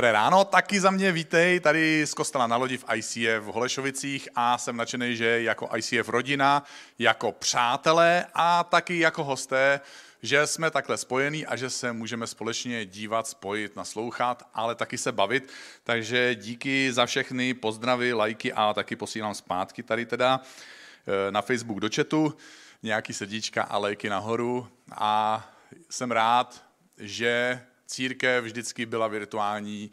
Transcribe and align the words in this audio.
Dobré 0.00 0.12
ráno, 0.12 0.44
taky 0.44 0.80
za 0.80 0.90
mě 0.90 1.12
vítej 1.12 1.60
tady 1.60 2.06
z 2.06 2.14
kostela 2.14 2.46
na 2.46 2.56
lodi 2.56 2.78
v 2.78 2.84
ICF 2.94 3.40
v 3.40 3.52
Holešovicích 3.52 4.28
a 4.34 4.58
jsem 4.58 4.76
nadšený, 4.76 5.16
že 5.16 5.42
jako 5.42 5.68
ICF 5.76 6.08
rodina, 6.08 6.64
jako 6.98 7.32
přátelé 7.32 8.26
a 8.34 8.64
taky 8.64 8.98
jako 8.98 9.24
hosté, 9.24 9.80
že 10.22 10.46
jsme 10.46 10.70
takhle 10.70 10.96
spojení 10.96 11.46
a 11.46 11.56
že 11.56 11.70
se 11.70 11.92
můžeme 11.92 12.26
společně 12.26 12.86
dívat, 12.86 13.26
spojit, 13.26 13.76
naslouchat, 13.76 14.48
ale 14.54 14.74
taky 14.74 14.98
se 14.98 15.12
bavit. 15.12 15.52
Takže 15.84 16.34
díky 16.34 16.92
za 16.92 17.06
všechny 17.06 17.54
pozdravy, 17.54 18.12
lajky 18.12 18.52
a 18.52 18.74
taky 18.74 18.96
posílám 18.96 19.34
zpátky 19.34 19.82
tady 19.82 20.06
teda 20.06 20.40
eh, 20.40 21.30
na 21.30 21.42
Facebook 21.42 21.80
do 21.80 21.88
chatu, 21.94 22.36
nějaký 22.82 23.12
srdíčka 23.12 23.62
a 23.62 23.78
lajky 23.78 24.08
nahoru 24.08 24.68
a 24.92 25.44
jsem 25.90 26.10
rád, 26.10 26.64
že 26.98 27.60
církev 27.90 28.44
vždycky 28.44 28.86
byla 28.86 29.08
virtuální, 29.08 29.90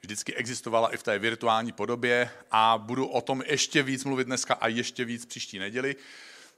vždycky 0.00 0.34
existovala 0.34 0.94
i 0.94 0.96
v 0.96 1.02
té 1.02 1.18
virtuální 1.18 1.72
podobě 1.72 2.30
a 2.50 2.78
budu 2.78 3.06
o 3.06 3.20
tom 3.20 3.42
ještě 3.46 3.82
víc 3.82 4.04
mluvit 4.04 4.24
dneska 4.24 4.54
a 4.54 4.68
ještě 4.68 5.04
víc 5.04 5.26
příští 5.26 5.58
neděli. 5.58 5.96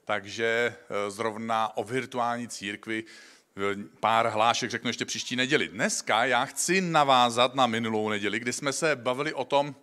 Takže 0.05 0.47
eh, 0.47 1.11
zrovna 1.11 1.77
o 1.77 1.85
virtuální 1.85 2.49
církvi 2.49 3.05
eh, 3.05 3.61
pár 4.01 4.29
hlášek 4.29 4.71
řeknu 4.71 4.89
ještě 4.89 5.05
příští 5.05 5.37
neděli. 5.37 5.69
Dneska 5.69 6.25
já 6.25 6.45
chci 6.45 6.81
navázat 6.81 7.55
na 7.55 7.67
minulou 7.67 8.09
neděli, 8.09 8.41
kdy 8.41 8.53
jsme 8.53 8.73
se 8.73 8.97
bavili 8.97 9.35
o 9.35 9.45
tom, 9.45 9.75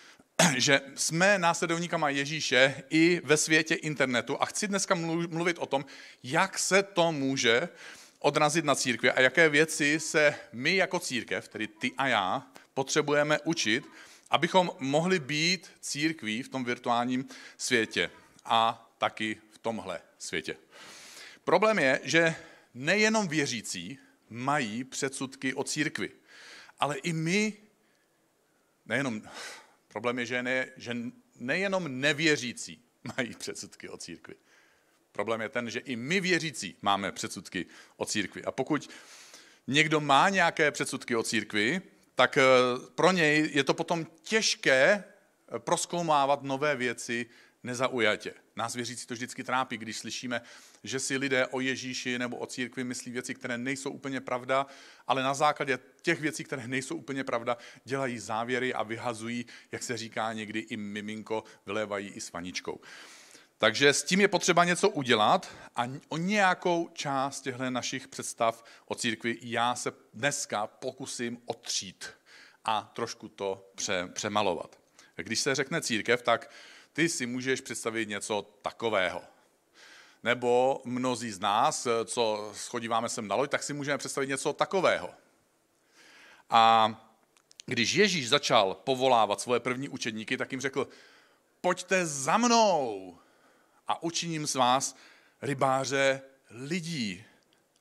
že 0.56 0.80
jsme 0.94 1.38
následovníkama 1.38 2.08
Ježíše 2.08 2.82
i 2.90 3.20
ve 3.24 3.36
světě 3.36 3.74
internetu 3.74 4.42
a 4.42 4.46
chci 4.46 4.68
dneska 4.68 4.94
mluvit 4.94 5.58
o 5.58 5.66
tom, 5.66 5.84
jak 6.22 6.58
se 6.58 6.82
to 6.82 7.12
může 7.12 7.68
odrazit 8.22 8.64
na 8.64 8.74
církvi 8.74 9.10
a 9.10 9.20
jaké 9.20 9.48
věci 9.48 10.00
se 10.00 10.34
my 10.52 10.76
jako 10.76 10.98
církev, 10.98 11.48
tedy 11.48 11.66
ty 11.66 11.92
a 11.98 12.08
já, 12.08 12.46
potřebujeme 12.74 13.38
učit, 13.44 13.84
abychom 14.30 14.70
mohli 14.78 15.18
být 15.18 15.70
církví 15.80 16.42
v 16.42 16.48
tom 16.48 16.64
virtuálním 16.64 17.28
světě 17.56 18.10
a 18.44 18.92
taky 18.98 19.40
v 19.50 19.58
tomhle 19.58 20.00
světě. 20.18 20.56
Problém 21.44 21.78
je, 21.78 22.00
že 22.02 22.34
nejenom 22.74 23.28
věřící 23.28 23.98
mají 24.30 24.84
předsudky 24.84 25.54
o 25.54 25.64
církvi, 25.64 26.10
ale 26.78 26.96
i 26.98 27.12
my, 27.12 27.52
nejenom, 28.86 29.22
problém 29.88 30.18
je, 30.18 30.26
že, 30.26 30.42
ne, 30.42 30.66
že 30.76 30.96
nejenom 31.36 32.00
nevěřící 32.00 32.84
mají 33.16 33.34
předsudky 33.34 33.88
o 33.88 33.96
církvi. 33.96 34.34
Problém 35.12 35.40
je 35.40 35.48
ten, 35.48 35.70
že 35.70 35.80
i 35.80 35.96
my 35.96 36.20
věřící 36.20 36.76
máme 36.82 37.12
předsudky 37.12 37.66
o 37.96 38.04
církvi. 38.04 38.44
A 38.44 38.52
pokud 38.52 38.90
někdo 39.66 40.00
má 40.00 40.28
nějaké 40.28 40.70
předsudky 40.70 41.16
o 41.16 41.22
církvi, 41.22 41.82
tak 42.14 42.38
eh, 42.38 42.42
pro 42.94 43.12
něj 43.12 43.50
je 43.54 43.64
to 43.64 43.74
potom 43.74 44.06
těžké 44.22 45.04
eh, 45.04 45.58
proskoumávat 45.58 46.42
nové 46.42 46.76
věci 46.76 47.26
nezaujatě. 47.62 48.34
Nás 48.56 48.74
věřící 48.74 49.06
to 49.06 49.14
vždycky 49.14 49.44
trápí, 49.44 49.78
když 49.78 49.98
slyšíme, 49.98 50.40
že 50.84 51.00
si 51.00 51.16
lidé 51.16 51.46
o 51.46 51.60
Ježíši 51.60 52.18
nebo 52.18 52.36
o 52.36 52.46
církvi 52.46 52.84
myslí 52.84 53.12
věci, 53.12 53.34
které 53.34 53.58
nejsou 53.58 53.90
úplně 53.90 54.20
pravda, 54.20 54.66
ale 55.06 55.22
na 55.22 55.34
základě 55.34 55.78
těch 56.02 56.20
věcí, 56.20 56.44
které 56.44 56.68
nejsou 56.68 56.96
úplně 56.96 57.24
pravda, 57.24 57.56
dělají 57.84 58.18
závěry 58.18 58.74
a 58.74 58.82
vyhazují, 58.82 59.46
jak 59.72 59.82
se 59.82 59.96
říká 59.96 60.32
někdy, 60.32 60.58
i 60.58 60.76
miminko 60.76 61.44
vylévají 61.66 62.08
i 62.08 62.20
s 62.20 62.32
vaničkou. 62.32 62.80
Takže 63.62 63.92
s 63.92 64.02
tím 64.02 64.20
je 64.20 64.28
potřeba 64.28 64.64
něco 64.64 64.88
udělat 64.88 65.48
a 65.76 65.82
o 66.08 66.16
nějakou 66.16 66.90
část 66.92 67.40
těchto 67.40 67.70
našich 67.70 68.08
představ 68.08 68.64
o 68.86 68.94
církvi 68.94 69.38
já 69.42 69.74
se 69.74 69.92
dneska 70.14 70.66
pokusím 70.66 71.42
otřít 71.46 72.10
a 72.64 72.92
trošku 72.94 73.28
to 73.28 73.70
přemalovat. 74.12 74.78
Když 75.16 75.40
se 75.40 75.54
řekne 75.54 75.80
církev, 75.80 76.22
tak 76.22 76.50
ty 76.92 77.08
si 77.08 77.26
můžeš 77.26 77.60
představit 77.60 78.08
něco 78.08 78.42
takového. 78.62 79.22
Nebo 80.22 80.80
mnozí 80.84 81.30
z 81.30 81.40
nás, 81.40 81.88
co 82.04 82.52
schodíváme 82.54 83.08
sem 83.08 83.28
na 83.28 83.34
loď, 83.34 83.50
tak 83.50 83.62
si 83.62 83.72
můžeme 83.72 83.98
představit 83.98 84.26
něco 84.26 84.52
takového. 84.52 85.10
A 86.50 86.94
když 87.66 87.94
Ježíš 87.94 88.28
začal 88.28 88.74
povolávat 88.74 89.40
svoje 89.40 89.60
první 89.60 89.88
učedníky, 89.88 90.36
tak 90.36 90.52
jim 90.52 90.60
řekl, 90.60 90.88
pojďte 91.60 92.06
za 92.06 92.36
mnou 92.36 93.18
a 93.86 94.02
učiním 94.02 94.46
z 94.46 94.54
vás 94.54 94.96
rybáře 95.42 96.22
lidí. 96.50 97.24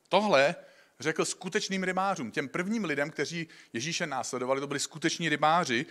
Tohle 0.09 0.55
řekl 0.99 1.25
skutečným 1.25 1.83
rybářům. 1.83 2.31
Těm 2.31 2.49
prvním 2.49 2.85
lidem, 2.85 3.11
kteří 3.11 3.47
Ježíše 3.73 4.07
následovali, 4.07 4.61
to 4.61 4.67
byli 4.67 4.79
skuteční 4.79 5.29
rybáři, 5.29 5.85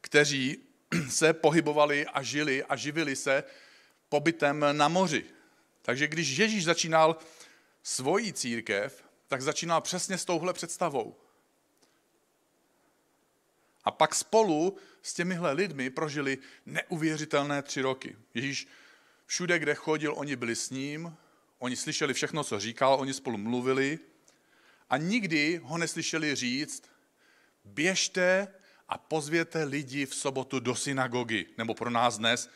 kteří 0.00 0.58
se 1.08 1.32
pohybovali 1.32 2.06
a 2.06 2.22
žili 2.22 2.64
a 2.64 2.76
živili 2.76 3.16
se 3.16 3.44
pobytem 4.08 4.66
na 4.72 4.88
moři. 4.88 5.24
Takže 5.82 6.08
když 6.08 6.38
Ježíš 6.38 6.64
začínal 6.64 7.16
svoji 7.82 8.32
církev, 8.32 9.04
tak 9.28 9.42
začínal 9.42 9.80
přesně 9.80 10.18
s 10.18 10.24
touhle 10.24 10.52
představou. 10.52 11.16
A 13.84 13.90
pak 13.90 14.14
spolu 14.14 14.76
s 15.02 15.14
těmihle 15.14 15.52
lidmi 15.52 15.90
prožili 15.90 16.38
neuvěřitelné 16.66 17.62
tři 17.62 17.80
roky. 17.80 18.16
Ježíš 18.34 18.66
Všude, 19.26 19.58
kde 19.58 19.74
chodil, 19.74 20.14
oni 20.16 20.36
byli 20.36 20.56
s 20.56 20.70
ním, 20.70 21.16
oni 21.58 21.76
slyšeli 21.76 22.14
všechno, 22.14 22.44
co 22.44 22.60
říkal, 22.60 22.96
oni 23.00 23.14
spolu 23.14 23.38
mluvili 23.38 23.98
a 24.90 24.96
nikdy 24.96 25.60
ho 25.64 25.78
neslyšeli 25.78 26.34
říct, 26.34 26.82
běžte 27.64 28.48
a 28.88 28.98
pozvěte 28.98 29.64
lidi 29.64 30.06
v 30.06 30.14
sobotu 30.14 30.60
do 30.60 30.74
synagogy, 30.74 31.46
nebo 31.58 31.74
pro 31.74 31.90
nás 31.90 32.18
dnes, 32.18 32.50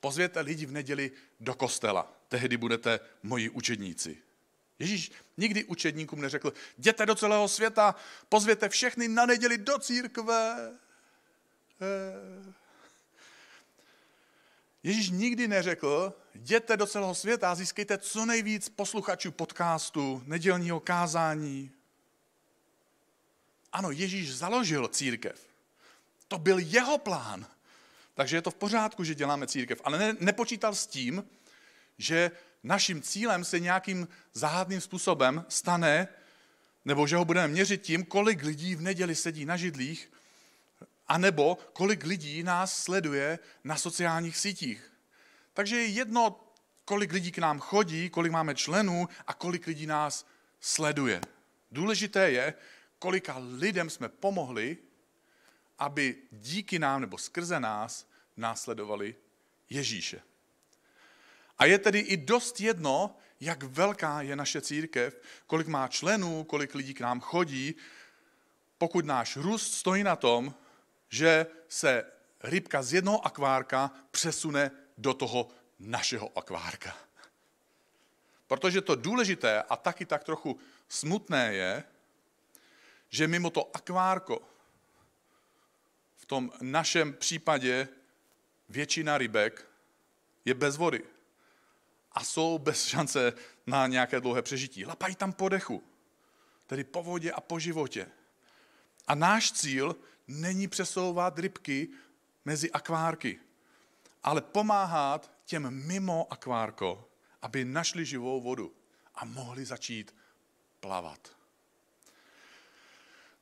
pozvěte 0.00 0.40
lidi 0.40 0.66
v 0.66 0.72
neděli 0.72 1.10
do 1.40 1.54
kostela, 1.54 2.12
tehdy 2.28 2.56
budete 2.56 3.00
moji 3.22 3.48
učedníci. 3.48 4.16
Ježíš 4.78 5.12
nikdy 5.36 5.64
učedníkům 5.64 6.20
neřekl, 6.20 6.52
jděte 6.78 7.06
do 7.06 7.14
celého 7.14 7.48
světa, 7.48 7.94
pozvěte 8.28 8.68
všechny 8.68 9.08
na 9.08 9.26
neděli 9.26 9.58
do 9.58 9.78
církve. 9.78 10.72
Eh. 11.80 12.63
Ježíš 14.84 15.10
nikdy 15.10 15.48
neřekl, 15.48 16.12
jděte 16.34 16.76
do 16.76 16.86
celého 16.86 17.14
světa 17.14 17.50
a 17.50 17.54
získejte 17.54 17.98
co 17.98 18.26
nejvíc 18.26 18.68
posluchačů 18.68 19.32
podcastu, 19.32 20.22
nedělního 20.26 20.80
kázání. 20.80 21.70
Ano, 23.72 23.90
Ježíš 23.90 24.34
založil 24.34 24.88
církev. 24.88 25.46
To 26.28 26.38
byl 26.38 26.58
jeho 26.58 26.98
plán. 26.98 27.46
Takže 28.14 28.36
je 28.36 28.42
to 28.42 28.50
v 28.50 28.54
pořádku, 28.54 29.04
že 29.04 29.14
děláme 29.14 29.46
církev. 29.46 29.80
Ale 29.84 29.98
ne, 29.98 30.16
nepočítal 30.20 30.74
s 30.74 30.86
tím, 30.86 31.24
že 31.98 32.30
naším 32.62 33.02
cílem 33.02 33.44
se 33.44 33.60
nějakým 33.60 34.08
záhadným 34.32 34.80
způsobem 34.80 35.44
stane, 35.48 36.08
nebo 36.84 37.06
že 37.06 37.16
ho 37.16 37.24
budeme 37.24 37.48
měřit 37.48 37.82
tím, 37.82 38.04
kolik 38.04 38.42
lidí 38.42 38.74
v 38.74 38.82
neděli 38.82 39.14
sedí 39.14 39.44
na 39.44 39.56
židlích 39.56 40.10
a 41.08 41.18
nebo 41.18 41.58
kolik 41.72 42.04
lidí 42.04 42.42
nás 42.42 42.82
sleduje 42.82 43.38
na 43.64 43.76
sociálních 43.76 44.36
sítích. 44.36 44.92
Takže 45.52 45.76
je 45.76 45.86
jedno, 45.86 46.40
kolik 46.84 47.12
lidí 47.12 47.32
k 47.32 47.38
nám 47.38 47.58
chodí, 47.58 48.10
kolik 48.10 48.32
máme 48.32 48.54
členů 48.54 49.08
a 49.26 49.34
kolik 49.34 49.66
lidí 49.66 49.86
nás 49.86 50.26
sleduje. 50.60 51.20
Důležité 51.70 52.30
je, 52.30 52.54
kolika 52.98 53.36
lidem 53.38 53.90
jsme 53.90 54.08
pomohli, 54.08 54.76
aby 55.78 56.16
díky 56.30 56.78
nám 56.78 57.00
nebo 57.00 57.18
skrze 57.18 57.60
nás 57.60 58.08
následovali 58.36 59.14
Ježíše. 59.70 60.22
A 61.58 61.64
je 61.64 61.78
tedy 61.78 61.98
i 61.98 62.16
dost 62.16 62.60
jedno, 62.60 63.16
jak 63.40 63.62
velká 63.62 64.22
je 64.22 64.36
naše 64.36 64.60
církev, 64.60 65.20
kolik 65.46 65.66
má 65.66 65.88
členů, 65.88 66.44
kolik 66.44 66.74
lidí 66.74 66.94
k 66.94 67.00
nám 67.00 67.20
chodí, 67.20 67.74
pokud 68.78 69.04
náš 69.04 69.36
růst 69.36 69.74
stojí 69.74 70.02
na 70.02 70.16
tom, 70.16 70.54
že 71.08 71.46
se 71.68 72.04
rybka 72.42 72.82
z 72.82 72.92
jednoho 72.92 73.26
akvárka 73.26 73.90
přesune 74.10 74.70
do 74.98 75.14
toho 75.14 75.48
našeho 75.78 76.38
akvárka. 76.38 76.96
Protože 78.46 78.80
to 78.80 78.94
důležité 78.94 79.62
a 79.62 79.76
taky 79.76 80.06
tak 80.06 80.24
trochu 80.24 80.58
smutné 80.88 81.54
je, 81.54 81.84
že 83.08 83.28
mimo 83.28 83.50
to 83.50 83.76
akvárko, 83.76 84.42
v 86.16 86.26
tom 86.26 86.52
našem 86.60 87.12
případě 87.12 87.88
většina 88.68 89.18
rybek 89.18 89.68
je 90.44 90.54
bez 90.54 90.76
vody 90.76 91.04
a 92.12 92.24
jsou 92.24 92.58
bez 92.58 92.86
šance 92.86 93.32
na 93.66 93.86
nějaké 93.86 94.20
dlouhé 94.20 94.42
přežití. 94.42 94.84
Lapají 94.84 95.14
tam 95.14 95.32
po 95.32 95.48
dechu, 95.48 95.82
tedy 96.66 96.84
po 96.84 97.02
vodě 97.02 97.32
a 97.32 97.40
po 97.40 97.58
životě. 97.58 98.08
A 99.06 99.14
náš 99.14 99.52
cíl 99.52 99.96
není 100.28 100.68
přesouvat 100.68 101.38
rybky 101.38 101.88
mezi 102.44 102.70
akvárky, 102.70 103.40
ale 104.22 104.40
pomáhat 104.40 105.32
těm 105.44 105.86
mimo 105.86 106.32
akvárko, 106.32 107.08
aby 107.42 107.64
našli 107.64 108.04
živou 108.04 108.40
vodu 108.40 108.74
a 109.14 109.24
mohli 109.24 109.64
začít 109.64 110.14
plavat. 110.80 111.36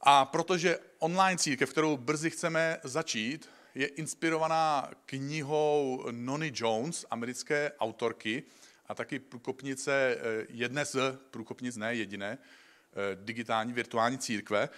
A 0.01 0.25
protože 0.25 0.79
online 0.99 1.39
církev, 1.39 1.71
kterou 1.71 1.97
brzy 1.97 2.31
chceme 2.31 2.79
začít, 2.85 3.49
je 3.75 3.87
inspirovaná 3.87 4.91
knihou 5.07 6.07
Nony 6.11 6.53
Jones, 6.55 7.07
americké 7.11 7.73
autorky, 7.79 8.43
a 8.87 8.95
taky 8.95 9.19
průkopnice, 9.19 10.17
eh, 10.19 10.47
jedné 10.49 10.85
z 10.85 10.97
průkopnic, 11.31 11.77
ne 11.77 11.95
jediné, 11.95 12.39
eh, 12.39 13.17
digitální 13.25 13.73
virtuální 13.73 14.19
církve, 14.19 14.69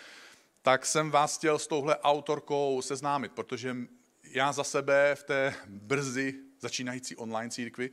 tak 0.64 0.86
jsem 0.86 1.10
vás 1.10 1.36
chtěl 1.38 1.58
s 1.58 1.66
touhle 1.66 1.98
autorkou 1.98 2.82
seznámit, 2.82 3.32
protože 3.32 3.76
já 4.24 4.52
za 4.52 4.64
sebe 4.64 5.14
v 5.14 5.22
té 5.24 5.54
brzy 5.66 6.34
začínající 6.60 7.16
online 7.16 7.50
církvi 7.50 7.90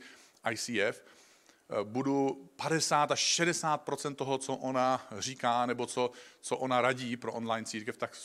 ICF 0.50 1.04
budu 1.82 2.48
50 2.56 3.10
až 3.10 3.20
60 3.20 3.90
toho, 4.16 4.38
co 4.38 4.56
ona 4.56 5.06
říká, 5.18 5.66
nebo 5.66 5.86
co, 5.86 6.10
co 6.40 6.56
ona 6.56 6.80
radí 6.80 7.16
pro 7.16 7.32
online 7.32 7.66
církev, 7.66 7.96
tak 7.96 8.16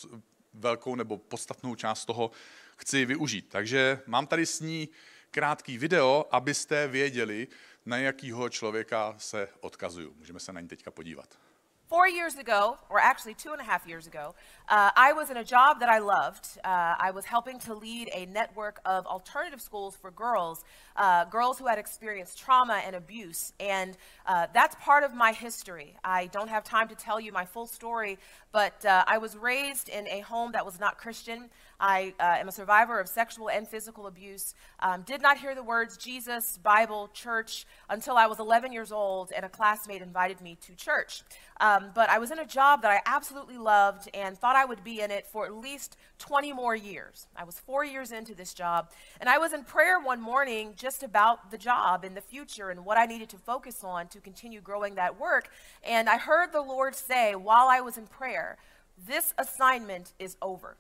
velkou 0.53 0.95
nebo 0.95 1.17
podstatnou 1.17 1.75
část 1.75 2.05
toho 2.05 2.31
chci 2.77 3.05
využít. 3.05 3.49
Takže 3.49 4.01
mám 4.05 4.27
tady 4.27 4.45
s 4.45 4.59
ní 4.59 4.89
krátký 5.31 5.77
video, 5.77 6.25
abyste 6.31 6.87
věděli, 6.87 7.47
na 7.85 7.97
jakýho 7.97 8.49
člověka 8.49 9.15
se 9.17 9.49
odkazuju. 9.59 10.13
Můžeme 10.17 10.39
se 10.39 10.53
na 10.53 10.61
ní 10.61 10.67
teďka 10.67 10.91
podívat. 10.91 11.46
Four 11.89 12.09
years 12.09 12.35
ago, 12.35 12.77
or 12.89 12.99
actually 12.99 13.33
two 13.33 13.53
and 13.53 13.61
a 13.61 13.63
half 13.63 13.87
years 13.87 14.07
ago, 14.07 14.35
uh, 14.67 14.91
I 14.97 15.13
was 15.13 15.29
in 15.29 15.37
a 15.37 15.43
job 15.45 15.79
that 15.79 15.87
I 15.87 15.99
loved. 15.99 16.45
Uh, 16.61 16.95
I 16.99 17.11
was 17.11 17.23
helping 17.23 17.59
to 17.59 17.73
lead 17.73 18.09
a 18.13 18.25
network 18.25 18.81
of 18.83 19.05
alternative 19.05 19.61
schools 19.61 19.95
for 19.95 20.11
girls, 20.11 20.65
uh, 20.97 21.23
girls 21.23 21.59
who 21.59 21.67
had 21.67 21.79
experienced 21.79 22.37
trauma 22.37 22.81
and 22.85 22.93
abuse. 22.93 23.53
And 23.61 23.97
uh, 24.25 24.47
that's 24.53 24.75
part 24.81 25.05
of 25.05 25.13
my 25.13 25.31
history. 25.31 25.95
I 26.03 26.25
don't 26.25 26.49
have 26.49 26.65
time 26.65 26.89
to 26.89 26.95
tell 26.95 27.21
you 27.21 27.31
my 27.31 27.45
full 27.45 27.67
story, 27.67 28.17
but 28.51 28.85
uh, 28.85 29.05
I 29.07 29.17
was 29.17 29.37
raised 29.37 29.87
in 29.87 30.09
a 30.09 30.19
home 30.19 30.51
that 30.51 30.65
was 30.65 30.81
not 30.81 30.97
Christian. 30.97 31.49
I 31.79 32.13
uh, 32.19 32.37
am 32.39 32.47
a 32.47 32.51
survivor 32.51 32.99
of 32.99 33.07
sexual 33.07 33.49
and 33.49 33.67
physical 33.67 34.07
abuse. 34.07 34.55
Um, 34.79 35.03
did 35.03 35.21
not 35.21 35.37
hear 35.37 35.53
the 35.53 35.63
words 35.63 35.95
Jesus, 35.95 36.57
Bible, 36.63 37.09
church 37.13 37.65
until 37.89 38.17
I 38.17 38.25
was 38.25 38.39
11 38.39 38.73
years 38.73 38.91
old, 38.91 39.31
and 39.31 39.45
a 39.45 39.49
classmate 39.49 40.01
invited 40.01 40.41
me 40.41 40.57
to 40.65 40.75
church. 40.75 41.21
Um, 41.59 41.91
but 41.93 42.09
I 42.09 42.19
was 42.19 42.31
in 42.31 42.39
a 42.39 42.45
job 42.45 42.81
that 42.83 42.91
I 42.91 43.01
absolutely 43.05 43.57
loved 43.57 44.09
and 44.13 44.37
thought 44.37 44.55
I 44.55 44.65
would 44.65 44.83
be 44.83 45.01
in 45.01 45.11
it 45.11 45.25
for 45.25 45.45
at 45.45 45.55
least 45.55 45.97
20 46.19 46.53
more 46.53 46.75
years. 46.75 47.27
I 47.35 47.43
was 47.43 47.59
four 47.59 47.83
years 47.83 48.11
into 48.11 48.35
this 48.35 48.53
job, 48.53 48.89
and 49.19 49.29
I 49.29 49.37
was 49.37 49.53
in 49.53 49.63
prayer 49.63 49.99
one 49.99 50.21
morning 50.21 50.73
just 50.75 51.03
about 51.03 51.51
the 51.51 51.57
job 51.57 52.05
in 52.05 52.13
the 52.13 52.21
future 52.21 52.69
and 52.69 52.85
what 52.85 52.97
I 52.97 53.05
needed 53.05 53.29
to 53.29 53.37
focus 53.37 53.83
on 53.83 54.07
to 54.09 54.19
continue 54.19 54.61
growing 54.61 54.95
that 54.95 55.19
work. 55.19 55.49
And 55.83 56.09
I 56.09 56.17
heard 56.17 56.51
the 56.51 56.61
Lord 56.61 56.95
say 56.95 57.35
while 57.35 57.67
I 57.67 57.81
was 57.81 57.97
in 57.97 58.07
prayer, 58.07 58.57
This 59.07 59.33
assignment 59.37 60.13
is 60.19 60.37
over. 60.41 60.77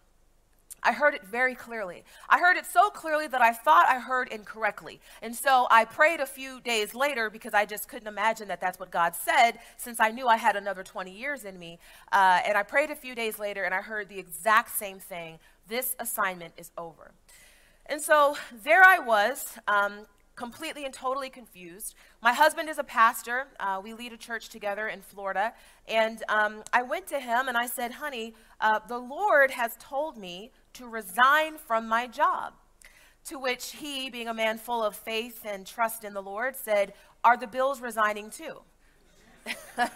I 0.87 0.93
heard 0.93 1.13
it 1.13 1.23
very 1.25 1.53
clearly. 1.53 2.05
I 2.29 2.39
heard 2.39 2.55
it 2.55 2.65
so 2.65 2.89
clearly 2.89 3.27
that 3.27 3.41
I 3.41 3.51
thought 3.51 3.87
I 3.89 3.99
heard 3.99 4.29
incorrectly. 4.29 5.01
And 5.21 5.35
so 5.35 5.67
I 5.69 5.83
prayed 5.83 6.21
a 6.21 6.25
few 6.25 6.61
days 6.61 6.95
later 6.95 7.29
because 7.29 7.53
I 7.53 7.65
just 7.65 7.89
couldn't 7.89 8.07
imagine 8.07 8.47
that 8.47 8.61
that's 8.61 8.79
what 8.79 8.89
God 8.89 9.13
said 9.13 9.59
since 9.75 9.99
I 9.99 10.11
knew 10.11 10.29
I 10.29 10.37
had 10.37 10.55
another 10.55 10.83
20 10.83 11.11
years 11.11 11.43
in 11.43 11.59
me. 11.59 11.77
Uh, 12.13 12.39
and 12.45 12.57
I 12.57 12.63
prayed 12.63 12.89
a 12.89 12.95
few 12.95 13.15
days 13.15 13.37
later 13.37 13.65
and 13.65 13.73
I 13.73 13.81
heard 13.81 14.07
the 14.07 14.17
exact 14.17 14.77
same 14.77 14.99
thing 14.99 15.39
this 15.67 15.97
assignment 15.99 16.53
is 16.55 16.71
over. 16.77 17.11
And 17.87 18.01
so 18.01 18.37
there 18.63 18.81
I 18.81 18.99
was, 18.99 19.57
um, 19.67 20.05
completely 20.37 20.85
and 20.85 20.93
totally 20.93 21.29
confused. 21.29 21.95
My 22.21 22.31
husband 22.31 22.69
is 22.69 22.77
a 22.77 22.83
pastor. 22.83 23.47
Uh, 23.59 23.81
we 23.83 23.93
lead 23.93 24.13
a 24.13 24.17
church 24.17 24.47
together 24.47 24.87
in 24.87 25.01
Florida. 25.01 25.51
And 25.87 26.23
um, 26.29 26.63
I 26.71 26.83
went 26.83 27.07
to 27.07 27.19
him 27.19 27.49
and 27.49 27.57
I 27.57 27.65
said, 27.65 27.93
honey, 27.93 28.35
uh, 28.61 28.79
the 28.87 28.99
Lord 28.99 29.51
has 29.51 29.75
told 29.79 30.15
me 30.15 30.51
to 30.77 30.87
resign 30.87 31.57
from 31.57 31.87
my 31.87 32.07
job. 32.07 32.53
To 33.25 33.39
which 33.39 33.73
he, 33.73 34.09
being 34.09 34.27
a 34.27 34.33
man 34.33 34.57
full 34.57 34.83
of 34.83 34.95
faith 34.95 35.45
and 35.45 35.65
trust 35.65 36.03
in 36.03 36.13
the 36.13 36.21
Lord, 36.21 36.55
said, 36.55 36.93
Are 37.23 37.35
the 37.35 37.47
bills 37.47 37.81
resigning 37.81 38.29
too? 38.29 38.61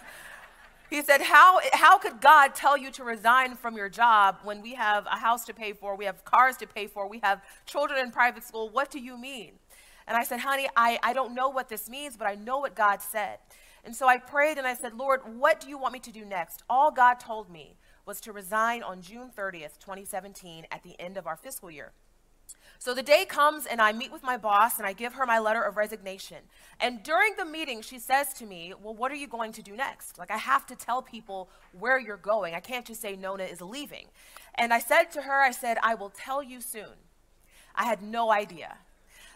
he 0.90 1.02
said, 1.02 1.20
how, 1.22 1.60
how 1.72 1.98
could 1.98 2.20
God 2.20 2.54
tell 2.54 2.76
you 2.76 2.90
to 2.92 3.04
resign 3.04 3.54
from 3.54 3.76
your 3.76 3.88
job 3.88 4.38
when 4.44 4.62
we 4.62 4.74
have 4.74 5.06
a 5.06 5.16
house 5.16 5.44
to 5.46 5.54
pay 5.54 5.72
for, 5.72 5.96
we 5.96 6.04
have 6.04 6.24
cars 6.24 6.56
to 6.58 6.66
pay 6.66 6.86
for, 6.86 7.06
we 7.06 7.20
have 7.22 7.42
children 7.66 8.00
in 8.00 8.10
private 8.10 8.44
school? 8.44 8.68
What 8.68 8.90
do 8.90 8.98
you 8.98 9.18
mean? 9.18 9.52
And 10.06 10.16
I 10.16 10.24
said, 10.24 10.40
Honey, 10.40 10.68
I, 10.76 10.98
I 11.02 11.12
don't 11.12 11.34
know 11.34 11.48
what 11.48 11.68
this 11.68 11.88
means, 11.88 12.16
but 12.16 12.26
I 12.26 12.34
know 12.34 12.58
what 12.58 12.74
God 12.74 13.00
said. 13.00 13.38
And 13.84 13.94
so 13.96 14.06
I 14.06 14.18
prayed 14.18 14.58
and 14.58 14.66
I 14.66 14.74
said, 14.74 14.94
Lord, 14.94 15.20
what 15.38 15.60
do 15.60 15.68
you 15.68 15.78
want 15.78 15.92
me 15.92 16.00
to 16.00 16.12
do 16.12 16.24
next? 16.24 16.62
All 16.68 16.90
God 16.90 17.14
told 17.14 17.50
me 17.50 17.76
was 18.06 18.20
to 18.22 18.32
resign 18.32 18.82
on 18.82 19.00
June 19.00 19.30
30th, 19.36 19.78
2017, 19.78 20.66
at 20.70 20.82
the 20.82 20.98
end 21.00 21.16
of 21.16 21.26
our 21.26 21.36
fiscal 21.36 21.70
year. 21.70 21.92
So 22.78 22.94
the 22.94 23.02
day 23.02 23.24
comes 23.24 23.64
and 23.64 23.80
I 23.80 23.92
meet 23.92 24.10
with 24.10 24.24
my 24.24 24.36
boss 24.36 24.78
and 24.78 24.86
I 24.86 24.92
give 24.92 25.14
her 25.14 25.24
my 25.24 25.38
letter 25.38 25.62
of 25.62 25.76
resignation. 25.76 26.38
And 26.80 27.02
during 27.04 27.34
the 27.36 27.44
meeting, 27.44 27.80
she 27.80 28.00
says 28.00 28.32
to 28.34 28.44
me, 28.44 28.74
Well, 28.82 28.94
what 28.94 29.12
are 29.12 29.16
you 29.16 29.28
going 29.28 29.52
to 29.52 29.62
do 29.62 29.76
next? 29.76 30.18
Like, 30.18 30.32
I 30.32 30.36
have 30.36 30.66
to 30.66 30.74
tell 30.74 31.00
people 31.00 31.48
where 31.78 32.00
you're 32.00 32.16
going. 32.16 32.54
I 32.54 32.60
can't 32.60 32.84
just 32.84 33.00
say 33.00 33.14
Nona 33.14 33.44
is 33.44 33.60
leaving. 33.60 34.06
And 34.56 34.74
I 34.74 34.80
said 34.80 35.04
to 35.12 35.22
her, 35.22 35.40
I 35.40 35.52
said, 35.52 35.78
I 35.82 35.94
will 35.94 36.10
tell 36.10 36.42
you 36.42 36.60
soon. 36.60 37.06
I 37.74 37.84
had 37.84 38.02
no 38.02 38.32
idea. 38.32 38.76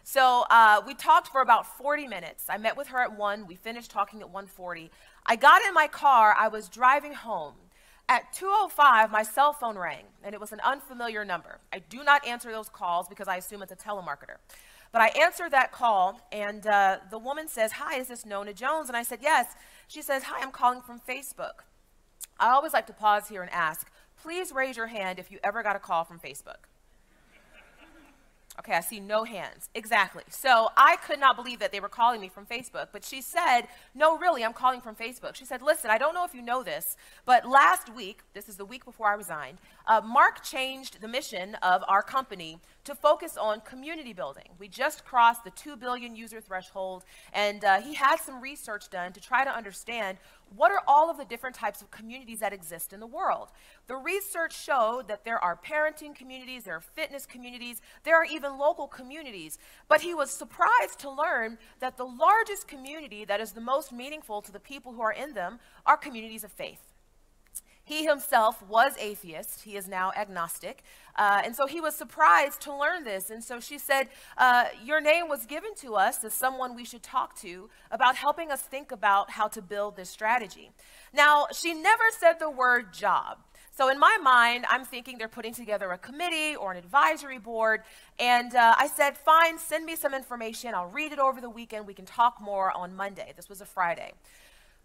So 0.02 0.44
uh, 0.50 0.82
we 0.86 0.94
talked 0.94 1.28
for 1.28 1.40
about 1.40 1.66
40 1.78 2.06
minutes. 2.06 2.46
I 2.48 2.58
met 2.58 2.76
with 2.76 2.88
her 2.88 3.00
at 3.00 3.16
1. 3.16 3.46
We 3.46 3.54
finished 3.54 3.90
talking 3.90 4.22
at 4.22 4.32
1.40. 4.32 4.90
I 5.24 5.36
got 5.36 5.62
in 5.62 5.74
my 5.74 5.88
car. 5.88 6.34
I 6.38 6.48
was 6.48 6.68
driving 6.68 7.12
home. 7.12 7.54
At 8.08 8.32
2:05, 8.32 9.10
my 9.10 9.22
cell 9.22 9.52
phone 9.52 9.76
rang, 9.76 10.04
and 10.22 10.34
it 10.34 10.40
was 10.40 10.52
an 10.52 10.60
unfamiliar 10.60 11.24
number. 11.24 11.58
I 11.72 11.80
do 11.80 12.04
not 12.04 12.26
answer 12.26 12.52
those 12.52 12.68
calls 12.68 13.08
because 13.08 13.26
I 13.26 13.36
assume 13.36 13.62
it's 13.62 13.72
a 13.72 13.76
telemarketer. 13.76 14.36
But 14.92 15.02
I 15.02 15.08
answered 15.08 15.50
that 15.50 15.72
call, 15.72 16.20
and 16.30 16.66
uh, 16.66 16.98
the 17.10 17.18
woman 17.18 17.48
says, 17.48 17.72
"Hi, 17.72 17.98
is 17.98 18.08
this 18.08 18.24
Nona 18.24 18.52
Jones?" 18.52 18.88
And 18.88 18.96
I 18.96 19.02
said, 19.02 19.18
"Yes." 19.22 19.54
She 19.88 20.02
says, 20.02 20.24
"Hi, 20.24 20.40
I'm 20.40 20.52
calling 20.52 20.82
from 20.82 21.00
Facebook." 21.00 21.64
I 22.38 22.50
always 22.50 22.72
like 22.72 22.86
to 22.88 22.92
pause 22.92 23.28
here 23.28 23.42
and 23.42 23.50
ask, 23.50 23.90
please 24.22 24.52
raise 24.52 24.76
your 24.76 24.88
hand 24.88 25.18
if 25.18 25.30
you 25.30 25.38
ever 25.42 25.62
got 25.62 25.76
a 25.76 25.78
call 25.78 26.04
from 26.04 26.18
Facebook. 26.18 26.68
Okay, 28.58 28.72
I 28.72 28.80
see 28.80 29.00
no 29.00 29.24
hands. 29.24 29.68
Exactly. 29.74 30.22
So 30.30 30.70
I 30.76 30.96
could 30.96 31.20
not 31.20 31.36
believe 31.36 31.58
that 31.58 31.72
they 31.72 31.80
were 31.80 31.88
calling 31.88 32.20
me 32.20 32.28
from 32.28 32.46
Facebook. 32.46 32.88
But 32.90 33.04
she 33.04 33.20
said, 33.20 33.62
No, 33.94 34.16
really, 34.16 34.44
I'm 34.44 34.54
calling 34.54 34.80
from 34.80 34.94
Facebook. 34.94 35.34
She 35.34 35.44
said, 35.44 35.60
Listen, 35.60 35.90
I 35.90 35.98
don't 35.98 36.14
know 36.14 36.24
if 36.24 36.34
you 36.34 36.42
know 36.42 36.62
this, 36.62 36.96
but 37.26 37.46
last 37.46 37.94
week, 37.94 38.22
this 38.32 38.48
is 38.48 38.56
the 38.56 38.64
week 38.64 38.84
before 38.84 39.08
I 39.08 39.14
resigned, 39.14 39.58
uh, 39.86 40.00
Mark 40.04 40.42
changed 40.42 41.00
the 41.00 41.08
mission 41.08 41.54
of 41.56 41.84
our 41.86 42.02
company 42.02 42.58
to 42.84 42.94
focus 42.94 43.36
on 43.36 43.60
community 43.60 44.12
building. 44.12 44.48
We 44.58 44.68
just 44.68 45.04
crossed 45.04 45.44
the 45.44 45.50
2 45.50 45.76
billion 45.76 46.16
user 46.16 46.40
threshold, 46.40 47.04
and 47.32 47.64
uh, 47.64 47.80
he 47.80 47.94
had 47.94 48.16
some 48.16 48.40
research 48.40 48.88
done 48.90 49.12
to 49.12 49.20
try 49.20 49.44
to 49.44 49.50
understand 49.50 50.18
what 50.54 50.70
are 50.70 50.82
all 50.86 51.10
of 51.10 51.16
the 51.16 51.24
different 51.24 51.56
types 51.56 51.82
of 51.82 51.90
communities 51.90 52.40
that 52.40 52.52
exist 52.52 52.92
in 52.92 53.00
the 53.00 53.06
world. 53.06 53.48
The 53.86 53.96
research 53.96 54.56
showed 54.56 55.08
that 55.08 55.24
there 55.24 55.42
are 55.42 55.56
parenting 55.56 56.14
communities, 56.14 56.64
there 56.64 56.76
are 56.76 56.80
fitness 56.80 57.26
communities, 57.26 57.82
there 58.04 58.16
are 58.16 58.24
even 58.24 58.58
local 58.58 58.86
communities. 58.86 59.58
But 59.88 60.02
he 60.02 60.14
was 60.14 60.30
surprised 60.30 60.98
to 61.00 61.10
learn 61.10 61.58
that 61.80 61.96
the 61.96 62.04
largest 62.06 62.68
community 62.68 63.24
that 63.24 63.40
is 63.40 63.52
the 63.52 63.60
most 63.60 63.92
meaningful 63.92 64.42
to 64.42 64.52
the 64.52 64.60
people 64.60 64.92
who 64.92 65.02
are 65.02 65.12
in 65.12 65.34
them 65.34 65.58
are 65.84 65.96
communities 65.96 66.44
of 66.44 66.52
faith. 66.52 66.95
He 67.86 68.04
himself 68.04 68.60
was 68.68 68.94
atheist. 68.98 69.62
He 69.62 69.76
is 69.76 69.86
now 69.86 70.10
agnostic. 70.16 70.82
Uh, 71.14 71.42
and 71.44 71.54
so 71.54 71.66
he 71.66 71.80
was 71.80 71.94
surprised 71.94 72.60
to 72.62 72.76
learn 72.76 73.04
this. 73.04 73.30
And 73.30 73.44
so 73.44 73.60
she 73.60 73.78
said, 73.78 74.08
uh, 74.36 74.64
Your 74.84 75.00
name 75.00 75.28
was 75.28 75.46
given 75.46 75.72
to 75.76 75.94
us 75.94 76.24
as 76.24 76.34
someone 76.34 76.74
we 76.74 76.84
should 76.84 77.04
talk 77.04 77.38
to 77.42 77.70
about 77.92 78.16
helping 78.16 78.50
us 78.50 78.60
think 78.60 78.90
about 78.90 79.30
how 79.30 79.46
to 79.46 79.62
build 79.62 79.94
this 79.94 80.10
strategy. 80.10 80.72
Now, 81.14 81.46
she 81.54 81.74
never 81.74 82.02
said 82.10 82.40
the 82.40 82.50
word 82.50 82.92
job. 82.92 83.38
So 83.70 83.88
in 83.88 84.00
my 84.00 84.18
mind, 84.20 84.64
I'm 84.68 84.84
thinking 84.84 85.16
they're 85.16 85.28
putting 85.28 85.54
together 85.54 85.92
a 85.92 85.98
committee 85.98 86.56
or 86.56 86.72
an 86.72 86.78
advisory 86.78 87.38
board. 87.38 87.82
And 88.18 88.52
uh, 88.56 88.74
I 88.76 88.88
said, 88.88 89.16
fine, 89.16 89.60
send 89.60 89.86
me 89.86 89.94
some 89.94 90.12
information. 90.12 90.74
I'll 90.74 90.88
read 90.88 91.12
it 91.12 91.20
over 91.20 91.40
the 91.40 91.50
weekend. 91.50 91.86
We 91.86 91.94
can 91.94 92.06
talk 92.06 92.40
more 92.40 92.76
on 92.76 92.96
Monday. 92.96 93.32
This 93.36 93.48
was 93.48 93.60
a 93.60 93.66
Friday. 93.66 94.12